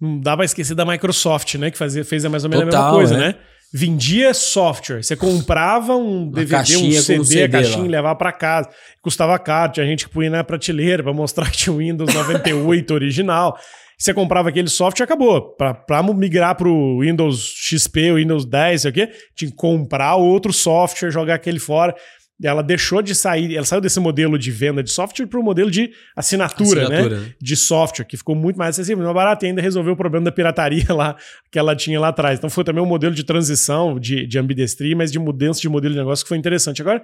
não 0.00 0.20
dá 0.20 0.36
pra 0.36 0.44
esquecer 0.44 0.74
da 0.74 0.84
Microsoft, 0.84 1.54
né? 1.56 1.70
Que 1.72 1.78
fazia, 1.78 2.04
fez 2.04 2.24
mais 2.26 2.44
ou 2.44 2.50
menos 2.50 2.62
a 2.62 2.66
mesma 2.66 2.80
Total, 2.80 2.94
coisa, 2.94 3.14
é. 3.14 3.18
né? 3.18 3.34
Vendia 3.72 4.32
software. 4.32 5.02
Você 5.02 5.16
comprava 5.16 5.96
um 5.96 6.30
DVD, 6.30 6.76
um 6.76 6.92
CD, 7.02 7.18
um 7.20 7.24
CD 7.24 7.42
a 7.42 7.48
caixinha 7.48 7.78
lá. 7.80 7.84
e 7.86 7.88
levava 7.88 8.14
pra 8.16 8.30
casa. 8.30 8.68
Custava 9.02 9.36
caro, 9.40 9.72
tinha 9.72 9.84
gente 9.86 10.06
que 10.06 10.12
punha 10.14 10.30
na 10.30 10.44
prateleira 10.44 11.02
pra 11.02 11.12
mostrar 11.12 11.50
que 11.50 11.56
tinha 11.56 11.72
o 11.74 11.78
Windows 11.78 12.14
98 12.14 12.94
original. 12.94 13.58
Você 13.98 14.12
comprava 14.12 14.48
aquele 14.48 14.68
software 14.68 15.04
e 15.04 15.06
acabou. 15.06 15.54
Pra 15.56 16.02
migrar 16.14 16.56
pro 16.56 17.00
Windows 17.00 17.52
XP, 17.56 18.12
o 18.12 18.16
Windows 18.16 18.44
10, 18.44 18.82
sei 18.82 18.90
o 18.90 18.94
quê, 18.94 19.10
tinha 19.34 19.50
que 19.50 19.56
comprar 19.56 20.16
outro 20.16 20.52
software, 20.52 21.10
jogar 21.10 21.34
aquele 21.34 21.58
fora. 21.58 21.94
Ela 22.42 22.62
deixou 22.62 23.00
de 23.00 23.14
sair, 23.14 23.54
ela 23.54 23.64
saiu 23.64 23.80
desse 23.80 24.00
modelo 24.00 24.36
de 24.36 24.50
venda 24.50 24.82
de 24.82 24.90
software 24.90 25.26
para 25.26 25.38
o 25.38 25.42
modelo 25.42 25.70
de 25.70 25.92
assinatura, 26.16 26.82
Assinatura, 26.82 27.16
né? 27.18 27.24
né? 27.26 27.34
De 27.40 27.56
software, 27.56 28.04
que 28.04 28.16
ficou 28.16 28.34
muito 28.34 28.56
mais 28.56 28.70
acessível, 28.70 29.04
mais 29.04 29.14
barato 29.14 29.44
e 29.44 29.48
ainda 29.48 29.62
resolveu 29.62 29.92
o 29.92 29.96
problema 29.96 30.24
da 30.24 30.32
pirataria 30.32 30.84
lá 30.92 31.16
que 31.50 31.58
ela 31.58 31.76
tinha 31.76 31.98
lá 32.00 32.08
atrás. 32.08 32.38
Então 32.38 32.50
foi 32.50 32.64
também 32.64 32.82
um 32.82 32.86
modelo 32.86 33.14
de 33.14 33.22
transição 33.22 34.00
de, 34.00 34.26
de 34.26 34.36
ambidestria, 34.36 34.96
mas 34.96 35.12
de 35.12 35.18
mudança 35.18 35.60
de 35.60 35.68
modelo 35.68 35.94
de 35.94 36.00
negócio 36.00 36.24
que 36.24 36.28
foi 36.28 36.36
interessante. 36.36 36.82
Agora, 36.82 37.02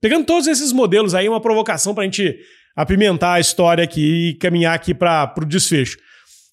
pegando 0.00 0.24
todos 0.24 0.46
esses 0.46 0.72
modelos 0.72 1.12
aí, 1.12 1.28
uma 1.28 1.40
provocação 1.40 1.92
para 1.92 2.04
a 2.04 2.06
gente 2.06 2.38
apimentar 2.76 3.34
a 3.34 3.40
história 3.40 3.82
aqui 3.82 4.28
e 4.28 4.34
caminhar 4.34 4.74
aqui 4.74 4.94
para 4.94 5.34
o 5.36 5.44
desfecho. 5.44 5.98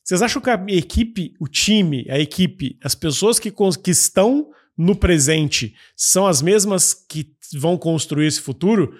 Vocês 0.05 0.21
acham 0.21 0.39
que 0.39 0.51
a 0.51 0.63
equipe, 0.67 1.33
o 1.39 1.47
time, 1.47 2.05
a 2.07 2.19
equipe, 2.19 2.77
as 2.83 2.93
pessoas 2.93 3.39
que, 3.39 3.51
que 3.51 3.89
estão 3.89 4.51
no 4.77 4.95
presente 4.95 5.73
são 5.97 6.27
as 6.27 6.43
mesmas 6.43 6.93
que 6.93 7.25
vão 7.57 7.75
construir 7.75 8.27
esse 8.27 8.39
futuro? 8.39 8.93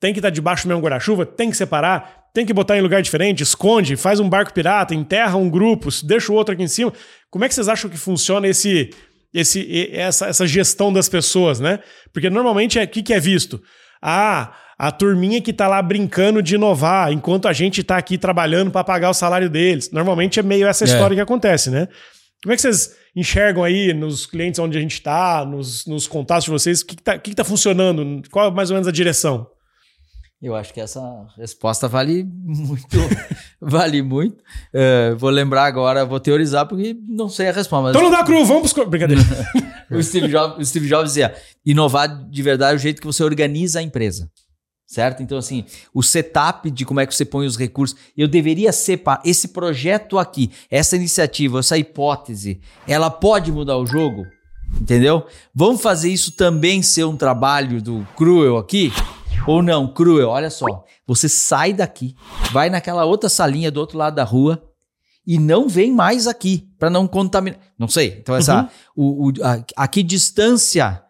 Tem 0.00 0.14
que 0.14 0.20
estar 0.20 0.30
debaixo 0.30 0.62
do 0.62 0.68
mesmo 0.68 0.80
guarda-chuva? 0.80 1.26
Tem 1.26 1.50
que 1.50 1.56
separar? 1.56 2.30
Tem 2.32 2.46
que 2.46 2.54
botar 2.54 2.78
em 2.78 2.80
lugar 2.80 3.02
diferente? 3.02 3.42
Esconde? 3.42 3.94
Faz 3.94 4.20
um 4.20 4.28
barco 4.28 4.54
pirata? 4.54 4.94
Enterra 4.94 5.36
um 5.36 5.50
grupo? 5.50 5.90
Deixa 6.04 6.32
o 6.32 6.34
outro 6.34 6.54
aqui 6.54 6.62
em 6.62 6.68
cima? 6.68 6.94
Como 7.30 7.44
é 7.44 7.48
que 7.48 7.54
vocês 7.54 7.68
acham 7.68 7.90
que 7.90 7.98
funciona 7.98 8.48
esse, 8.48 8.88
esse, 9.34 9.90
essa, 9.92 10.28
essa 10.28 10.46
gestão 10.46 10.90
das 10.90 11.10
pessoas, 11.10 11.60
né? 11.60 11.80
Porque 12.10 12.30
normalmente 12.30 12.78
é 12.78 12.84
o 12.84 12.88
que, 12.88 13.02
que 13.02 13.12
é 13.12 13.20
visto? 13.20 13.62
Ah, 14.00 14.54
a 14.78 14.92
turminha 14.92 15.42
que 15.42 15.52
tá 15.52 15.66
lá 15.66 15.82
brincando 15.82 16.40
de 16.40 16.54
inovar, 16.54 17.12
enquanto 17.12 17.48
a 17.48 17.52
gente 17.52 17.82
tá 17.82 17.96
aqui 17.96 18.16
trabalhando 18.16 18.70
para 18.70 18.84
pagar 18.84 19.10
o 19.10 19.14
salário 19.14 19.50
deles. 19.50 19.90
Normalmente 19.90 20.38
é 20.38 20.42
meio 20.42 20.68
essa 20.68 20.84
É. 20.84 20.86
história 20.86 21.16
que 21.16 21.20
acontece, 21.20 21.68
né? 21.70 21.88
Como 22.42 22.52
é 22.52 22.56
que 22.56 22.62
vocês 22.62 22.94
enxergam 23.16 23.64
aí 23.64 23.92
nos 23.92 24.24
clientes 24.24 24.60
onde 24.60 24.78
a 24.78 24.80
gente 24.80 24.92
está, 24.92 25.44
nos, 25.44 25.84
nos 25.86 26.06
contatos 26.06 26.44
de 26.44 26.50
vocês? 26.52 26.82
O 26.82 26.86
que, 26.86 26.94
que, 26.94 27.02
tá, 27.02 27.16
o 27.16 27.20
que 27.20 27.30
que 27.30 27.36
tá 27.36 27.42
funcionando? 27.42 28.22
Qual 28.30 28.46
é 28.46 28.50
mais 28.52 28.70
ou 28.70 28.74
menos 28.74 28.86
a 28.86 28.92
direção? 28.92 29.48
Eu 30.40 30.54
acho 30.54 30.72
que 30.72 30.80
essa 30.80 31.02
resposta 31.36 31.88
vale 31.88 32.22
muito. 32.22 32.96
vale 33.60 34.02
muito. 34.02 34.36
É, 34.72 35.12
vou 35.16 35.30
lembrar 35.30 35.64
agora, 35.64 36.04
vou 36.06 36.20
teorizar, 36.20 36.64
porque 36.68 36.96
não 37.08 37.28
sei 37.28 37.48
a 37.48 37.52
resposta. 37.52 37.82
Mas 37.82 37.96
Então 37.96 38.02
não 38.08 38.16
dá 38.16 38.24
cru, 38.24 38.44
vamos 38.44 38.72
pros... 38.72 38.88
Brincadeira. 38.88 39.20
o, 39.90 40.00
Steve 40.00 40.28
Jobs, 40.28 40.58
o 40.58 40.64
Steve 40.64 40.86
Jobs 40.86 41.08
dizia: 41.10 41.34
inovar 41.66 42.06
de 42.30 42.40
verdade 42.40 42.74
é 42.74 42.76
o 42.76 42.78
jeito 42.78 43.00
que 43.00 43.06
você 43.08 43.24
organiza 43.24 43.80
a 43.80 43.82
empresa. 43.82 44.30
Certo? 44.90 45.22
Então, 45.22 45.36
assim, 45.36 45.66
o 45.92 46.02
setup 46.02 46.70
de 46.70 46.86
como 46.86 46.98
é 46.98 47.04
que 47.06 47.14
você 47.14 47.22
põe 47.26 47.46
os 47.46 47.58
recursos. 47.58 47.94
Eu 48.16 48.26
deveria 48.26 48.72
separar. 48.72 49.20
Esse 49.22 49.48
projeto 49.48 50.18
aqui, 50.18 50.50
essa 50.70 50.96
iniciativa, 50.96 51.58
essa 51.58 51.76
hipótese, 51.76 52.58
ela 52.86 53.10
pode 53.10 53.52
mudar 53.52 53.76
o 53.76 53.84
jogo? 53.86 54.24
Entendeu? 54.80 55.26
Vamos 55.54 55.82
fazer 55.82 56.08
isso 56.10 56.32
também 56.32 56.82
ser 56.82 57.04
um 57.04 57.18
trabalho 57.18 57.82
do 57.82 58.06
Cruel 58.16 58.56
aqui? 58.56 58.90
Ou 59.46 59.62
não? 59.62 59.86
Cruel, 59.92 60.30
olha 60.30 60.48
só. 60.48 60.66
Você 61.06 61.28
sai 61.28 61.74
daqui, 61.74 62.14
vai 62.50 62.70
naquela 62.70 63.04
outra 63.04 63.28
salinha 63.28 63.70
do 63.70 63.80
outro 63.80 63.98
lado 63.98 64.14
da 64.14 64.24
rua 64.24 64.62
e 65.26 65.38
não 65.38 65.68
vem 65.68 65.92
mais 65.92 66.26
aqui 66.26 66.66
para 66.78 66.88
não 66.88 67.06
contaminar. 67.06 67.60
Não 67.78 67.88
sei. 67.88 68.16
Então, 68.20 68.34
essa, 68.34 68.70
o, 68.96 69.28
o- 69.28 69.32
a, 69.44 69.62
a 69.84 69.86
que 69.88 70.02
distância 70.02 71.02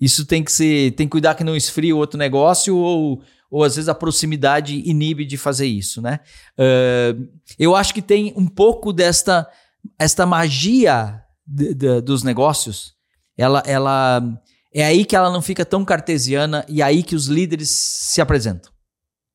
Isso 0.00 0.26
tem 0.26 0.42
que 0.42 0.52
ser, 0.52 0.92
tem 0.92 1.06
que 1.06 1.12
cuidar 1.12 1.34
que 1.34 1.44
não 1.44 1.56
esfrie 1.56 1.92
o 1.92 1.96
outro 1.96 2.18
negócio 2.18 2.76
ou, 2.76 3.22
ou 3.50 3.64
às 3.64 3.76
vezes 3.76 3.88
a 3.88 3.94
proximidade 3.94 4.82
inibe 4.84 5.24
de 5.24 5.36
fazer 5.36 5.66
isso, 5.66 6.02
né? 6.02 6.20
Uh, 6.58 7.28
eu 7.58 7.74
acho 7.74 7.94
que 7.94 8.02
tem 8.02 8.32
um 8.36 8.46
pouco 8.46 8.92
desta 8.92 9.48
esta 9.98 10.26
magia 10.26 11.22
de, 11.46 11.74
de, 11.74 12.00
dos 12.00 12.22
negócios, 12.22 12.94
ela, 13.36 13.62
ela 13.66 14.22
é 14.74 14.84
aí 14.84 15.04
que 15.04 15.14
ela 15.14 15.30
não 15.30 15.40
fica 15.40 15.64
tão 15.64 15.84
cartesiana 15.84 16.64
e 16.68 16.82
é 16.82 16.84
aí 16.84 17.02
que 17.02 17.14
os 17.14 17.26
líderes 17.26 17.70
se 17.70 18.20
apresentam. 18.20 18.72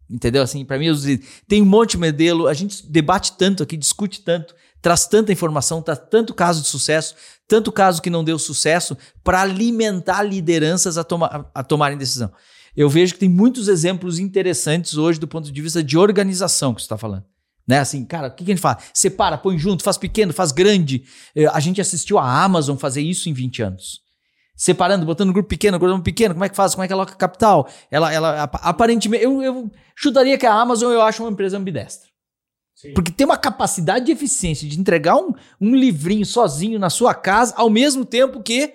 Entendeu? 0.09 0.43
Assim, 0.43 0.65
para 0.65 0.77
mim, 0.77 0.89
os, 0.89 1.05
tem 1.47 1.61
um 1.61 1.65
monte 1.65 1.91
de 1.91 1.99
modelo, 1.99 2.47
a 2.47 2.53
gente 2.53 2.85
debate 2.85 3.37
tanto 3.37 3.63
aqui, 3.63 3.77
discute 3.77 4.21
tanto, 4.21 4.53
traz 4.81 5.05
tanta 5.05 5.31
informação, 5.31 5.81
traz 5.81 6.01
tanto 6.09 6.33
caso 6.33 6.61
de 6.61 6.67
sucesso, 6.67 7.15
tanto 7.47 7.71
caso 7.71 8.01
que 8.01 8.09
não 8.09 8.23
deu 8.23 8.39
sucesso, 8.39 8.97
para 9.23 9.41
alimentar 9.41 10.23
lideranças 10.23 10.97
a, 10.97 11.03
toma, 11.03 11.49
a 11.53 11.63
tomarem 11.63 11.97
decisão. 11.97 12.31
Eu 12.75 12.89
vejo 12.89 13.13
que 13.13 13.19
tem 13.19 13.29
muitos 13.29 13.67
exemplos 13.67 14.17
interessantes 14.17 14.97
hoje 14.97 15.19
do 15.19 15.27
ponto 15.27 15.51
de 15.51 15.61
vista 15.61 15.83
de 15.83 15.97
organização 15.97 16.73
que 16.73 16.81
você 16.81 16.85
está 16.85 16.97
falando. 16.97 17.25
Né? 17.67 17.79
Assim, 17.79 18.03
cara, 18.05 18.27
o 18.27 18.31
que, 18.31 18.43
que 18.43 18.51
a 18.51 18.55
gente 18.55 18.61
faz? 18.61 18.85
Separa, 18.93 19.37
põe 19.37 19.57
junto, 19.57 19.83
faz 19.83 19.97
pequeno, 19.97 20.33
faz 20.33 20.51
grande. 20.51 21.03
Eh, 21.35 21.45
a 21.45 21.59
gente 21.59 21.79
assistiu 21.79 22.17
a 22.17 22.43
Amazon 22.43 22.77
fazer 22.77 23.01
isso 23.01 23.29
em 23.29 23.33
20 23.33 23.61
anos. 23.61 24.01
Separando, 24.55 25.05
botando 25.05 25.33
grupo 25.33 25.49
pequeno, 25.49 25.79
grupo 25.79 26.03
pequeno, 26.03 26.35
como 26.35 26.45
é 26.45 26.49
que 26.49 26.55
faz? 26.55 26.75
Como 26.75 26.83
é 26.83 26.87
que 26.87 26.93
ela 26.93 27.03
aloca 27.03 27.15
capital? 27.15 27.67
Ela, 27.89 28.13
ela 28.13 28.43
aparentemente, 28.43 29.23
eu, 29.23 29.41
eu 29.41 29.71
chutaria 29.95 30.37
que 30.37 30.45
a 30.45 30.53
Amazon 30.53 30.91
eu 30.91 31.01
acho 31.01 31.23
uma 31.23 31.31
empresa 31.31 31.57
ambidestra. 31.57 32.10
Sim. 32.81 32.93
Porque 32.95 33.11
tem 33.11 33.25
uma 33.25 33.37
capacidade 33.37 34.05
de 34.07 34.11
eficiência 34.11 34.67
de 34.67 34.79
entregar 34.79 35.15
um, 35.15 35.33
um 35.59 35.75
livrinho 35.75 36.25
sozinho 36.25 36.79
na 36.79 36.89
sua 36.89 37.13
casa, 37.13 37.53
ao 37.55 37.69
mesmo 37.69 38.03
tempo 38.03 38.41
que 38.41 38.73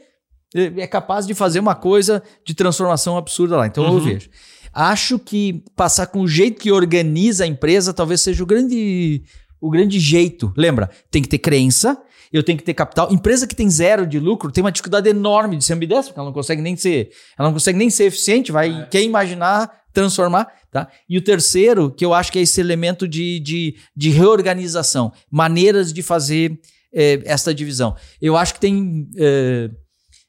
eh, 0.54 0.72
é 0.76 0.86
capaz 0.86 1.26
de 1.26 1.34
fazer 1.34 1.58
uma 1.58 1.74
coisa 1.74 2.22
de 2.44 2.54
transformação 2.54 3.16
absurda 3.16 3.56
lá. 3.56 3.66
Então 3.66 3.84
uhum. 3.84 3.94
eu 3.94 4.00
vejo. 4.00 4.30
Acho 4.72 5.18
que 5.18 5.64
passar 5.74 6.06
com 6.06 6.20
o 6.20 6.28
jeito 6.28 6.60
que 6.60 6.70
organiza 6.70 7.42
a 7.42 7.46
empresa 7.48 7.92
talvez 7.92 8.20
seja 8.20 8.44
o 8.44 8.46
grande, 8.46 9.24
o 9.66 9.70
grande 9.70 9.98
jeito. 9.98 10.52
Lembra, 10.56 10.90
tem 11.10 11.22
que 11.22 11.28
ter 11.28 11.38
crença, 11.38 12.00
eu 12.32 12.42
tenho 12.42 12.58
que 12.58 12.64
ter 12.64 12.74
capital. 12.74 13.12
Empresa 13.12 13.46
que 13.46 13.54
tem 13.54 13.68
zero 13.68 14.06
de 14.06 14.18
lucro 14.18 14.52
tem 14.52 14.62
uma 14.62 14.72
dificuldade 14.72 15.08
enorme 15.08 15.56
de 15.56 15.64
ser 15.64 15.74
ambidestra, 15.74 16.06
porque 16.08 16.20
ela 16.20 16.28
não 16.28 16.34
consegue 16.34 16.62
nem 16.62 16.76
ser, 16.76 17.10
ela 17.38 17.48
não 17.48 17.54
consegue 17.54 17.78
nem 17.78 17.90
ser 17.90 18.04
eficiente, 18.04 18.52
vai, 18.52 18.82
é. 18.82 18.86
quer 18.86 19.02
imaginar, 19.02 19.70
transformar, 19.92 20.52
tá? 20.70 20.88
E 21.08 21.16
o 21.16 21.22
terceiro, 21.22 21.90
que 21.90 22.04
eu 22.04 22.12
acho 22.12 22.30
que 22.30 22.38
é 22.38 22.42
esse 22.42 22.60
elemento 22.60 23.08
de, 23.08 23.40
de, 23.40 23.76
de 23.96 24.10
reorganização, 24.10 25.12
maneiras 25.30 25.92
de 25.92 26.02
fazer 26.02 26.58
é, 26.92 27.22
essa 27.24 27.54
divisão. 27.54 27.96
Eu 28.20 28.36
acho 28.36 28.54
que 28.54 28.60
tem 28.60 29.08
é, 29.18 29.70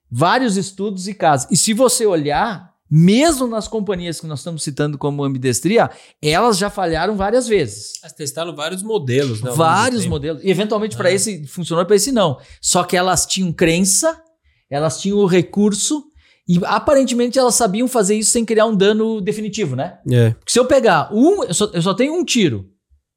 vários 0.09 0.57
estudos 0.57 1.07
e 1.07 1.13
casos. 1.13 1.47
E 1.51 1.57
se 1.57 1.73
você 1.73 2.05
olhar, 2.05 2.71
mesmo 2.89 3.47
nas 3.47 3.67
companhias 3.67 4.19
que 4.19 4.27
nós 4.27 4.39
estamos 4.39 4.63
citando 4.63 4.97
como 4.97 5.23
ambidestria, 5.23 5.89
elas 6.21 6.57
já 6.57 6.69
falharam 6.69 7.15
várias 7.15 7.47
vezes. 7.47 7.93
Elas 8.01 8.13
testaram 8.13 8.55
vários 8.55 8.81
modelos, 8.81 9.41
né? 9.41 9.51
Vários 9.51 10.05
modelos. 10.05 10.43
E 10.43 10.49
eventualmente 10.49 10.95
para 10.95 11.11
é. 11.11 11.13
esse 11.13 11.45
funcionou, 11.45 11.85
para 11.85 11.95
esse 11.95 12.11
não. 12.11 12.39
Só 12.61 12.83
que 12.83 12.95
elas 12.95 13.25
tinham 13.25 13.51
crença, 13.51 14.21
elas 14.69 15.01
tinham 15.01 15.17
o 15.17 15.25
recurso 15.25 16.05
e 16.47 16.59
aparentemente 16.63 17.37
elas 17.37 17.55
sabiam 17.55 17.87
fazer 17.87 18.15
isso 18.15 18.31
sem 18.31 18.45
criar 18.45 18.65
um 18.65 18.75
dano 18.75 19.19
definitivo, 19.19 19.75
né? 19.75 19.99
É. 20.09 20.29
Porque 20.31 20.51
se 20.51 20.59
eu 20.59 20.65
pegar 20.65 21.13
um, 21.13 21.43
eu 21.43 21.53
só, 21.53 21.65
eu 21.73 21.81
só 21.81 21.93
tenho 21.93 22.13
um 22.13 22.23
tiro 22.23 22.69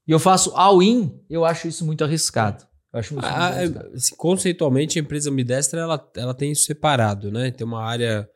e 0.06 0.10
eu 0.10 0.18
faço 0.18 0.50
all-in, 0.56 1.12
eu 1.30 1.44
acho 1.44 1.68
isso 1.68 1.86
muito 1.86 2.02
arriscado. 2.02 2.64
Eu 2.92 2.98
acho 2.98 3.14
muito, 3.14 3.26
ah, 3.26 3.38
muito 3.38 3.58
arriscado. 3.58 3.90
Assim, 3.94 4.14
conceitualmente, 4.16 4.98
a 4.98 5.02
empresa 5.02 5.30
ambidestra 5.30 5.80
ela, 5.80 6.10
ela 6.16 6.34
tem 6.34 6.50
isso 6.50 6.64
separado, 6.64 7.30
né? 7.30 7.52
Tem 7.52 7.64
uma 7.64 7.84
área 7.84 8.28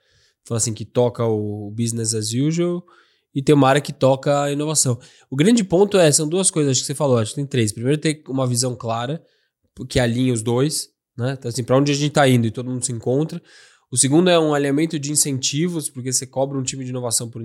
fala 0.45 0.59
assim, 0.59 0.75
que 0.75 0.85
toca 0.85 1.25
o 1.25 1.71
business 1.71 2.15
as 2.15 2.33
usual 2.33 2.85
e 3.35 3.43
tem 3.43 3.55
uma 3.55 3.69
área 3.69 3.81
que 3.81 3.93
toca 3.93 4.43
a 4.43 4.53
inovação. 4.53 4.99
O 5.29 5.35
grande 5.35 5.65
ponto 5.65 5.99
é, 5.99 6.11
são 6.13 6.29
duas 6.29 6.51
coisas 6.51 6.81
que 6.81 6.87
você 6.87 6.95
falou, 6.95 7.19
acho 7.19 7.31
que 7.31 7.37
tem 7.37 7.47
três. 7.47 7.73
Primeiro, 7.73 7.99
ter 7.99 8.23
uma 8.29 8.47
visão 8.47 8.77
clara, 8.77 9.23
que 9.89 9.99
alinha 9.99 10.33
os 10.33 10.43
dois, 10.43 10.91
né? 11.17 11.35
Então, 11.39 11.49
assim, 11.49 11.65
para 11.65 11.77
onde 11.77 11.91
a 11.91 11.95
gente 11.95 12.09
está 12.09 12.29
indo 12.29 12.47
e 12.47 12.51
todo 12.51 12.71
mundo 12.71 12.85
se 12.85 12.93
encontra. 12.93 13.43
O 13.91 13.97
segundo 13.97 14.31
é 14.31 14.39
um 14.39 14.55
alinhamento 14.55 14.99
de 14.99 15.11
incentivos, 15.11 15.89
porque 15.91 16.13
você 16.13 16.27
cobra 16.27 16.59
um 16.59 16.63
time 16.63 16.85
de 16.85 16.91
inovação 16.91 17.29
por, 17.29 17.43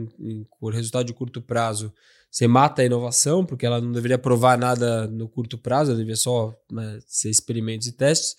por 0.59 0.73
resultado 0.73 1.05
de 1.05 1.13
curto 1.13 1.41
prazo. 1.41 1.93
Você 2.31 2.47
mata 2.47 2.81
a 2.81 2.85
inovação, 2.85 3.45
porque 3.45 3.65
ela 3.65 3.81
não 3.81 3.91
deveria 3.91 4.17
provar 4.17 4.57
nada 4.57 5.07
no 5.07 5.27
curto 5.27 5.57
prazo, 5.57 5.91
ela 5.91 5.97
deveria 5.97 6.15
só 6.15 6.55
né, 6.71 6.99
ser 7.07 7.29
experimentos 7.29 7.87
e 7.87 7.91
testes. 7.91 8.35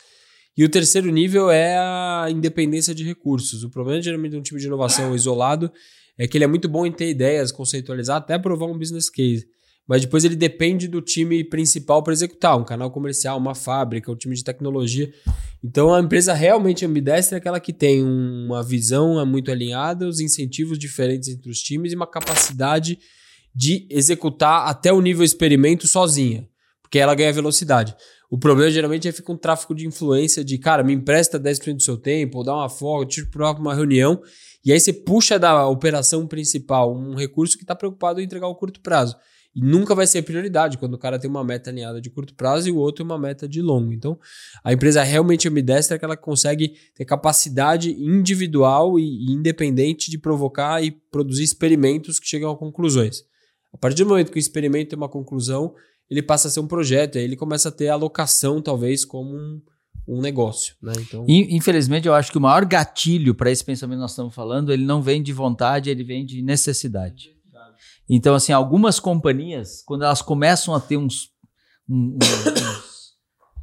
E 0.56 0.64
o 0.64 0.68
terceiro 0.68 1.10
nível 1.10 1.50
é 1.50 1.76
a 1.78 2.26
independência 2.30 2.94
de 2.94 3.04
recursos. 3.04 3.64
O 3.64 3.70
problema, 3.70 4.02
geralmente, 4.02 4.32
de 4.32 4.38
um 4.38 4.42
time 4.42 4.60
de 4.60 4.66
inovação 4.66 5.14
isolado 5.14 5.72
é 6.18 6.26
que 6.28 6.36
ele 6.36 6.44
é 6.44 6.48
muito 6.48 6.68
bom 6.68 6.84
em 6.84 6.92
ter 6.92 7.08
ideias, 7.08 7.50
conceitualizar, 7.50 8.16
até 8.18 8.38
provar 8.38 8.66
um 8.66 8.78
business 8.78 9.08
case. 9.08 9.46
Mas 9.88 10.02
depois 10.02 10.24
ele 10.24 10.36
depende 10.36 10.86
do 10.86 11.00
time 11.00 11.42
principal 11.42 12.02
para 12.02 12.12
executar, 12.12 12.56
um 12.56 12.64
canal 12.64 12.90
comercial, 12.90 13.38
uma 13.38 13.54
fábrica, 13.54 14.12
um 14.12 14.16
time 14.16 14.36
de 14.36 14.44
tecnologia. 14.44 15.10
Então 15.64 15.92
a 15.92 16.00
empresa 16.00 16.32
realmente 16.32 16.84
ambidestra 16.84 17.36
é 17.36 17.38
aquela 17.38 17.58
que 17.58 17.72
tem 17.72 18.02
uma 18.02 18.62
visão 18.62 19.24
muito 19.26 19.50
alinhada, 19.50 20.06
os 20.06 20.20
incentivos 20.20 20.78
diferentes 20.78 21.28
entre 21.28 21.50
os 21.50 21.58
times 21.58 21.92
e 21.92 21.96
uma 21.96 22.06
capacidade 22.06 22.98
de 23.54 23.88
executar 23.90 24.68
até 24.68 24.92
o 24.92 25.00
nível 25.00 25.24
experimento 25.24 25.88
sozinha, 25.88 26.48
porque 26.82 26.98
ela 26.98 27.14
ganha 27.14 27.32
velocidade. 27.32 27.96
O 28.30 28.38
problema 28.38 28.70
geralmente 28.70 29.08
é 29.08 29.12
fica 29.12 29.32
um 29.32 29.36
tráfico 29.36 29.74
de 29.74 29.84
influência 29.84 30.44
de, 30.44 30.56
cara, 30.56 30.84
me 30.84 30.92
empresta 30.92 31.38
10% 31.38 31.74
do 31.74 31.82
seu 31.82 31.96
tempo, 31.98 32.38
ou 32.38 32.44
dá 32.44 32.54
uma 32.54 32.68
folga, 32.68 33.04
tira 33.04 33.26
para 33.28 33.50
uma 33.50 33.74
reunião, 33.74 34.22
e 34.64 34.72
aí 34.72 34.78
você 34.78 34.92
puxa 34.92 35.36
da 35.36 35.66
operação 35.66 36.28
principal 36.28 36.96
um 36.96 37.16
recurso 37.16 37.56
que 37.56 37.64
está 37.64 37.74
preocupado 37.74 38.20
em 38.20 38.24
entregar 38.24 38.46
o 38.46 38.54
curto 38.54 38.80
prazo. 38.80 39.16
E 39.52 39.60
nunca 39.60 39.96
vai 39.96 40.06
ser 40.06 40.22
prioridade 40.22 40.78
quando 40.78 40.94
o 40.94 40.98
cara 40.98 41.18
tem 41.18 41.28
uma 41.28 41.42
meta 41.42 41.70
alinhada 41.70 42.00
de 42.00 42.08
curto 42.08 42.32
prazo 42.36 42.68
e 42.68 42.70
o 42.70 42.76
outro 42.76 43.04
uma 43.04 43.18
meta 43.18 43.48
de 43.48 43.60
longo. 43.60 43.92
Então, 43.92 44.16
a 44.62 44.72
empresa 44.72 45.02
realmente 45.02 45.48
ambidestra 45.48 45.96
é 45.96 45.98
que 45.98 46.04
ela 46.04 46.16
consegue 46.16 46.74
ter 46.94 47.04
capacidade 47.04 47.90
individual 47.90 48.96
e 48.96 49.32
independente 49.32 50.08
de 50.08 50.18
provocar 50.18 50.84
e 50.84 50.92
produzir 50.92 51.42
experimentos 51.42 52.20
que 52.20 52.28
chegam 52.28 52.48
a 52.48 52.56
conclusões. 52.56 53.24
A 53.72 53.78
partir 53.78 54.04
do 54.04 54.10
momento 54.10 54.30
que 54.30 54.38
o 54.38 54.40
experimento 54.40 54.90
tem 54.90 54.96
uma 54.96 55.08
conclusão, 55.08 55.74
ele 56.10 56.22
passa 56.22 56.48
a 56.48 56.50
ser 56.50 56.60
um 56.60 56.66
projeto, 56.66 57.16
aí 57.16 57.24
ele 57.24 57.36
começa 57.36 57.68
a 57.68 57.72
ter 57.72 57.88
alocação, 57.88 58.60
talvez, 58.60 59.04
como 59.04 59.36
um, 59.36 59.62
um 60.08 60.20
negócio. 60.20 60.74
Né? 60.82 60.92
Então... 60.98 61.24
Infelizmente, 61.28 62.08
eu 62.08 62.14
acho 62.14 62.32
que 62.32 62.38
o 62.38 62.40
maior 62.40 62.64
gatilho 62.64 63.34
para 63.34 63.50
esse 63.50 63.64
pensamento 63.64 63.98
que 63.98 64.02
nós 64.02 64.10
estamos 64.10 64.34
falando, 64.34 64.72
ele 64.72 64.84
não 64.84 65.00
vem 65.00 65.22
de 65.22 65.32
vontade, 65.32 65.88
ele 65.88 66.02
vem 66.02 66.26
de 66.26 66.42
necessidade. 66.42 67.30
Então, 68.12 68.34
assim, 68.34 68.52
algumas 68.52 68.98
companhias, 68.98 69.84
quando 69.86 70.02
elas 70.02 70.20
começam 70.20 70.74
a 70.74 70.80
ter 70.80 70.96
uns, 70.96 71.28
um, 71.88 72.18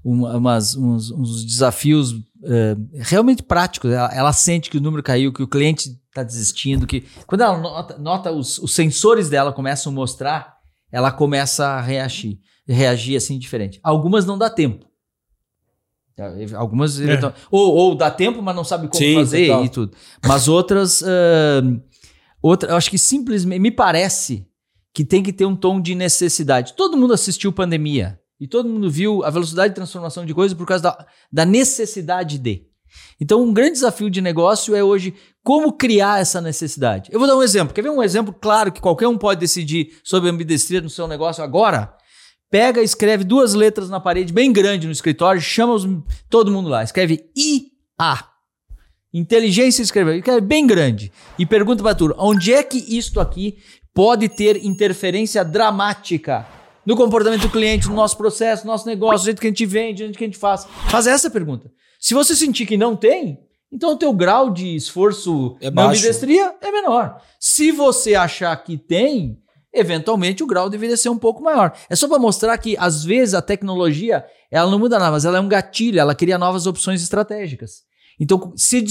uns, 0.05 0.36
umas, 0.38 0.75
uns, 0.77 1.12
uns 1.12 1.43
desafios 1.43 2.13
uh, 2.13 2.89
realmente 2.93 3.43
práticos, 3.43 3.91
ela, 3.91 4.10
ela, 4.13 4.31
sente 4.31 4.69
que 4.69 4.77
o 4.77 4.81
número 4.81 5.03
caiu, 5.03 5.33
que 5.33 5.43
o 5.43 5.47
cliente 5.49 5.99
está 6.07 6.23
desistindo, 6.23 6.88
que 6.88 7.05
quando 7.25 7.41
ela 7.41 7.57
nota, 7.57 7.97
nota 7.97 8.31
os, 8.31 8.57
os 8.60 8.73
sensores 8.73 9.27
dela 9.27 9.51
começam 9.51 9.91
a 9.91 9.95
mostrar 9.95 10.57
ela 10.91 11.12
começa 11.12 11.65
a 11.67 11.82
reagir, 11.82 12.39
reagir 12.67 13.15
assim 13.17 13.38
diferente. 13.38 13.80
Algumas 13.84 14.26
não 14.26 14.38
dá 14.38 14.50
tempo. 14.50 14.86
Algumas. 16.56 17.00
É. 17.00 17.13
Então, 17.13 17.32
ou, 17.52 17.76
ou 17.76 17.95
dá 17.95 18.10
tempo, 18.10 18.41
mas 18.41 18.56
não 18.56 18.63
sabe 18.63 18.88
como 18.88 18.97
Sim, 18.97 19.15
fazer 19.15 19.47
total. 19.47 19.65
e 19.65 19.69
tudo. 19.69 19.97
Mas 20.26 20.47
outras. 20.47 21.02
Uh, 21.02 21.80
outra, 22.41 22.71
eu 22.71 22.76
acho 22.76 22.89
que 22.89 22.97
simplesmente. 22.97 23.60
Me 23.60 23.69
parece 23.69 24.47
que 24.93 25.06
tem 25.06 25.21
que 25.21 25.32
ter 25.32 25.45
um 25.45 25.56
tom 25.56 25.80
de 25.80 25.93
necessidade. 25.93 26.73
Todo 26.73 26.97
mundo 26.97 27.13
assistiu 27.13 27.54
pandemia. 27.54 28.19
E 28.39 28.47
todo 28.47 28.69
mundo 28.69 28.89
viu 28.89 29.23
a 29.23 29.30
velocidade 29.30 29.69
de 29.69 29.76
transformação 29.76 30.26
de 30.26 30.34
coisas 30.34 30.58
por 30.58 30.65
causa 30.65 30.84
da, 30.84 31.08
da 31.32 31.45
necessidade 31.45 32.39
de. 32.39 32.66
Então, 33.19 33.41
um 33.41 33.54
grande 33.54 33.73
desafio 33.73 34.10
de 34.10 34.21
negócio 34.21 34.76
é 34.76 34.84
hoje 34.84 35.13
como 35.43 35.73
criar 35.73 36.19
essa 36.19 36.41
necessidade. 36.41 37.10
Eu 37.12 37.19
vou 37.19 37.28
dar 37.28 37.38
um 37.38 37.43
exemplo. 37.43 37.73
Quer 37.73 37.82
ver 37.82 37.89
um 37.89 38.04
exemplo 38.04 38.34
claro 38.34 38.71
que 38.71 38.82
qualquer 38.82 39.08
um 39.08 39.17
pode 39.17 39.39
decidir 39.39 39.97
sobre 40.04 40.30
ambidestria 40.30 40.82
no 40.82 40.89
seu 40.89 41.08
negócio 41.08 41.43
agora? 41.43 41.93
Pega, 42.50 42.82
escreve 42.82 43.23
duas 43.23 43.54
letras 43.54 43.89
na 43.89 44.00
parede 44.00 44.32
bem 44.32 44.52
grande 44.54 44.88
no 44.88 44.93
escritório, 44.93 45.41
chama 45.41 45.73
os, 45.73 45.86
todo 46.30 46.52
mundo 46.52 46.69
lá. 46.69 46.84
Escreve 46.84 47.30
IA. 47.36 48.23
Inteligência 49.13 49.82
escreve, 49.82 50.17
escreve 50.17 50.41
bem 50.41 50.67
grande. 50.67 51.12
E 51.39 51.45
pergunta 51.45 51.82
para 51.82 51.95
tudo, 51.95 52.15
onde 52.17 52.54
é 52.54 52.62
que 52.62 52.78
isto 52.97 53.19
aqui 53.19 53.58
pode 53.93 54.30
ter 54.30 54.63
interferência 54.63 55.43
dramática 55.43 56.45
no 56.86 56.95
comportamento 56.95 57.41
do 57.41 57.50
cliente, 57.50 57.88
no 57.88 57.95
nosso 57.95 58.17
processo, 58.17 58.65
no 58.65 58.71
nosso 58.71 58.86
negócio, 58.86 59.19
no 59.19 59.26
jeito 59.26 59.41
que 59.41 59.47
a 59.47 59.50
gente 59.50 59.65
vende, 59.65 60.04
no 60.04 60.08
jeito 60.08 60.17
que 60.17 60.23
a 60.23 60.28
gente 60.28 60.38
faz? 60.38 60.65
Faz 60.89 61.08
essa 61.08 61.30
pergunta. 61.30 61.71
Se 62.08 62.13
você 62.13 62.38
sentir 62.38 62.65
que 62.65 62.78
não 62.78 62.96
tem, 62.96 63.38
então 63.70 63.91
o 63.91 63.98
teu 63.98 64.13
grau 64.13 64.50
de 64.50 64.78
esforço 64.78 65.58
é 65.60 65.70
na 65.70 65.88
ambidestria 65.88 66.56
é 66.62 66.72
menor. 66.72 67.22
Se 67.38 67.70
você 67.70 68.15
achar 68.15 68.56
que 68.63 68.78
tem, 68.78 69.38
eventualmente 69.74 70.41
o 70.41 70.48
grau 70.48 70.70
deveria 70.70 70.96
ser 70.96 71.10
um 71.10 71.17
pouco 71.17 71.43
maior. 71.43 71.74
É 71.89 71.98
só 71.98 72.08
para 72.08 72.17
mostrar 72.17 72.58
que 72.60 72.78
às 72.80 73.04
vezes 73.04 73.34
a 73.34 73.41
tecnologia, 73.41 74.24
ela 74.50 74.72
não 74.72 74.80
muda 74.80 74.98
nada, 74.98 75.12
mas 75.12 75.26
ela 75.26 75.38
é 75.38 75.41
um 75.41 75.50
gatilho, 75.50 76.00
ela 76.00 76.15
cria 76.15 76.38
novas 76.38 76.65
opções 76.65 77.04
estratégicas. 77.04 77.82
Então, 78.17 78.54
se 78.56 78.86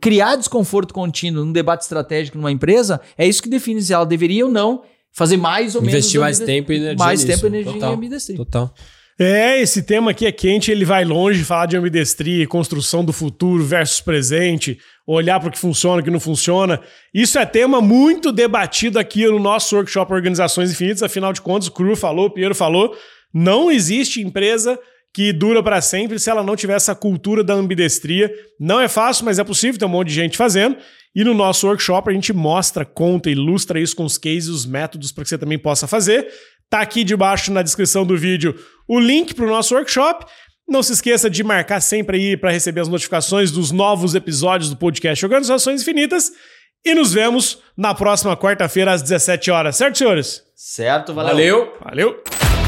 criar 0.00 0.34
desconforto 0.34 0.92
contínuo 0.92 1.44
num 1.44 1.52
debate 1.52 1.82
estratégico 1.82 2.36
numa 2.36 2.50
empresa, 2.50 3.00
é 3.16 3.28
isso 3.28 3.40
que 3.40 3.48
define 3.48 3.80
se 3.80 3.92
ela 3.92 4.04
deveria 4.04 4.44
ou 4.44 4.50
não 4.50 4.82
fazer 5.12 5.36
mais 5.36 5.76
ou 5.76 5.82
menos. 5.82 5.94
Investir 5.94 6.20
mais 6.20 6.40
tempo 6.40 6.72
e 6.72 6.78
energia 6.78 6.98
Mais 6.98 7.24
nisso. 7.24 7.32
tempo 7.32 7.46
e 7.46 7.48
energia 7.48 7.72
Total. 7.74 7.92
em 7.92 7.94
ambidestria. 7.94 8.36
Total. 8.38 8.74
É, 9.22 9.60
esse 9.60 9.82
tema 9.82 10.12
aqui 10.12 10.24
é 10.24 10.32
quente, 10.32 10.70
ele 10.70 10.82
vai 10.82 11.04
longe, 11.04 11.44
falar 11.44 11.66
de 11.66 11.76
ambidestria, 11.76 12.46
construção 12.46 13.04
do 13.04 13.12
futuro 13.12 13.62
versus 13.62 14.00
presente, 14.00 14.78
olhar 15.06 15.38
para 15.38 15.50
o 15.50 15.52
que 15.52 15.58
funciona, 15.58 16.00
o 16.00 16.02
que 16.02 16.10
não 16.10 16.18
funciona. 16.18 16.80
Isso 17.12 17.38
é 17.38 17.44
tema 17.44 17.82
muito 17.82 18.32
debatido 18.32 18.98
aqui 18.98 19.26
no 19.26 19.38
nosso 19.38 19.76
workshop 19.76 20.10
Organizações 20.10 20.70
Infinitas, 20.70 21.02
afinal 21.02 21.34
de 21.34 21.42
contas, 21.42 21.68
o 21.68 21.70
Cru 21.70 21.94
falou, 21.94 22.28
o 22.28 22.30
Piero 22.30 22.54
falou, 22.54 22.96
não 23.30 23.70
existe 23.70 24.22
empresa 24.22 24.78
que 25.12 25.34
dura 25.34 25.62
para 25.62 25.82
sempre 25.82 26.18
se 26.18 26.30
ela 26.30 26.42
não 26.42 26.56
tiver 26.56 26.76
essa 26.76 26.94
cultura 26.94 27.44
da 27.44 27.52
ambidestria. 27.52 28.32
Não 28.58 28.80
é 28.80 28.88
fácil, 28.88 29.26
mas 29.26 29.38
é 29.38 29.44
possível, 29.44 29.78
tem 29.78 29.86
um 29.86 29.90
monte 29.90 30.08
de 30.08 30.14
gente 30.14 30.38
fazendo. 30.38 30.78
E 31.14 31.24
no 31.24 31.34
nosso 31.34 31.66
workshop 31.66 32.08
a 32.08 32.12
gente 32.12 32.32
mostra, 32.32 32.84
conta, 32.84 33.30
ilustra 33.30 33.80
isso 33.80 33.96
com 33.96 34.04
os 34.04 34.16
cases, 34.16 34.48
os 34.48 34.64
métodos 34.64 35.10
para 35.10 35.24
que 35.24 35.30
você 35.30 35.38
também 35.38 35.58
possa 35.58 35.86
fazer. 35.86 36.28
Tá 36.68 36.80
aqui 36.80 37.02
debaixo 37.02 37.52
na 37.52 37.62
descrição 37.62 38.06
do 38.06 38.16
vídeo 38.16 38.54
o 38.88 39.00
link 39.00 39.34
para 39.34 39.44
o 39.44 39.50
nosso 39.50 39.74
workshop. 39.74 40.24
Não 40.68 40.84
se 40.84 40.92
esqueça 40.92 41.28
de 41.28 41.42
marcar 41.42 41.80
sempre 41.80 42.16
aí 42.16 42.36
para 42.36 42.52
receber 42.52 42.80
as 42.80 42.88
notificações 42.88 43.50
dos 43.50 43.72
novos 43.72 44.14
episódios 44.14 44.70
do 44.70 44.76
podcast 44.76 45.24
Organizações 45.24 45.82
Infinitas. 45.82 46.30
E 46.84 46.94
nos 46.94 47.12
vemos 47.12 47.58
na 47.76 47.92
próxima 47.92 48.36
quarta-feira 48.36 48.92
às 48.92 49.02
17 49.02 49.50
horas, 49.50 49.76
certo, 49.76 49.98
senhores? 49.98 50.44
Certo, 50.54 51.12
valeu. 51.12 51.74
Valeu. 51.80 51.80
Valeu! 51.84 52.59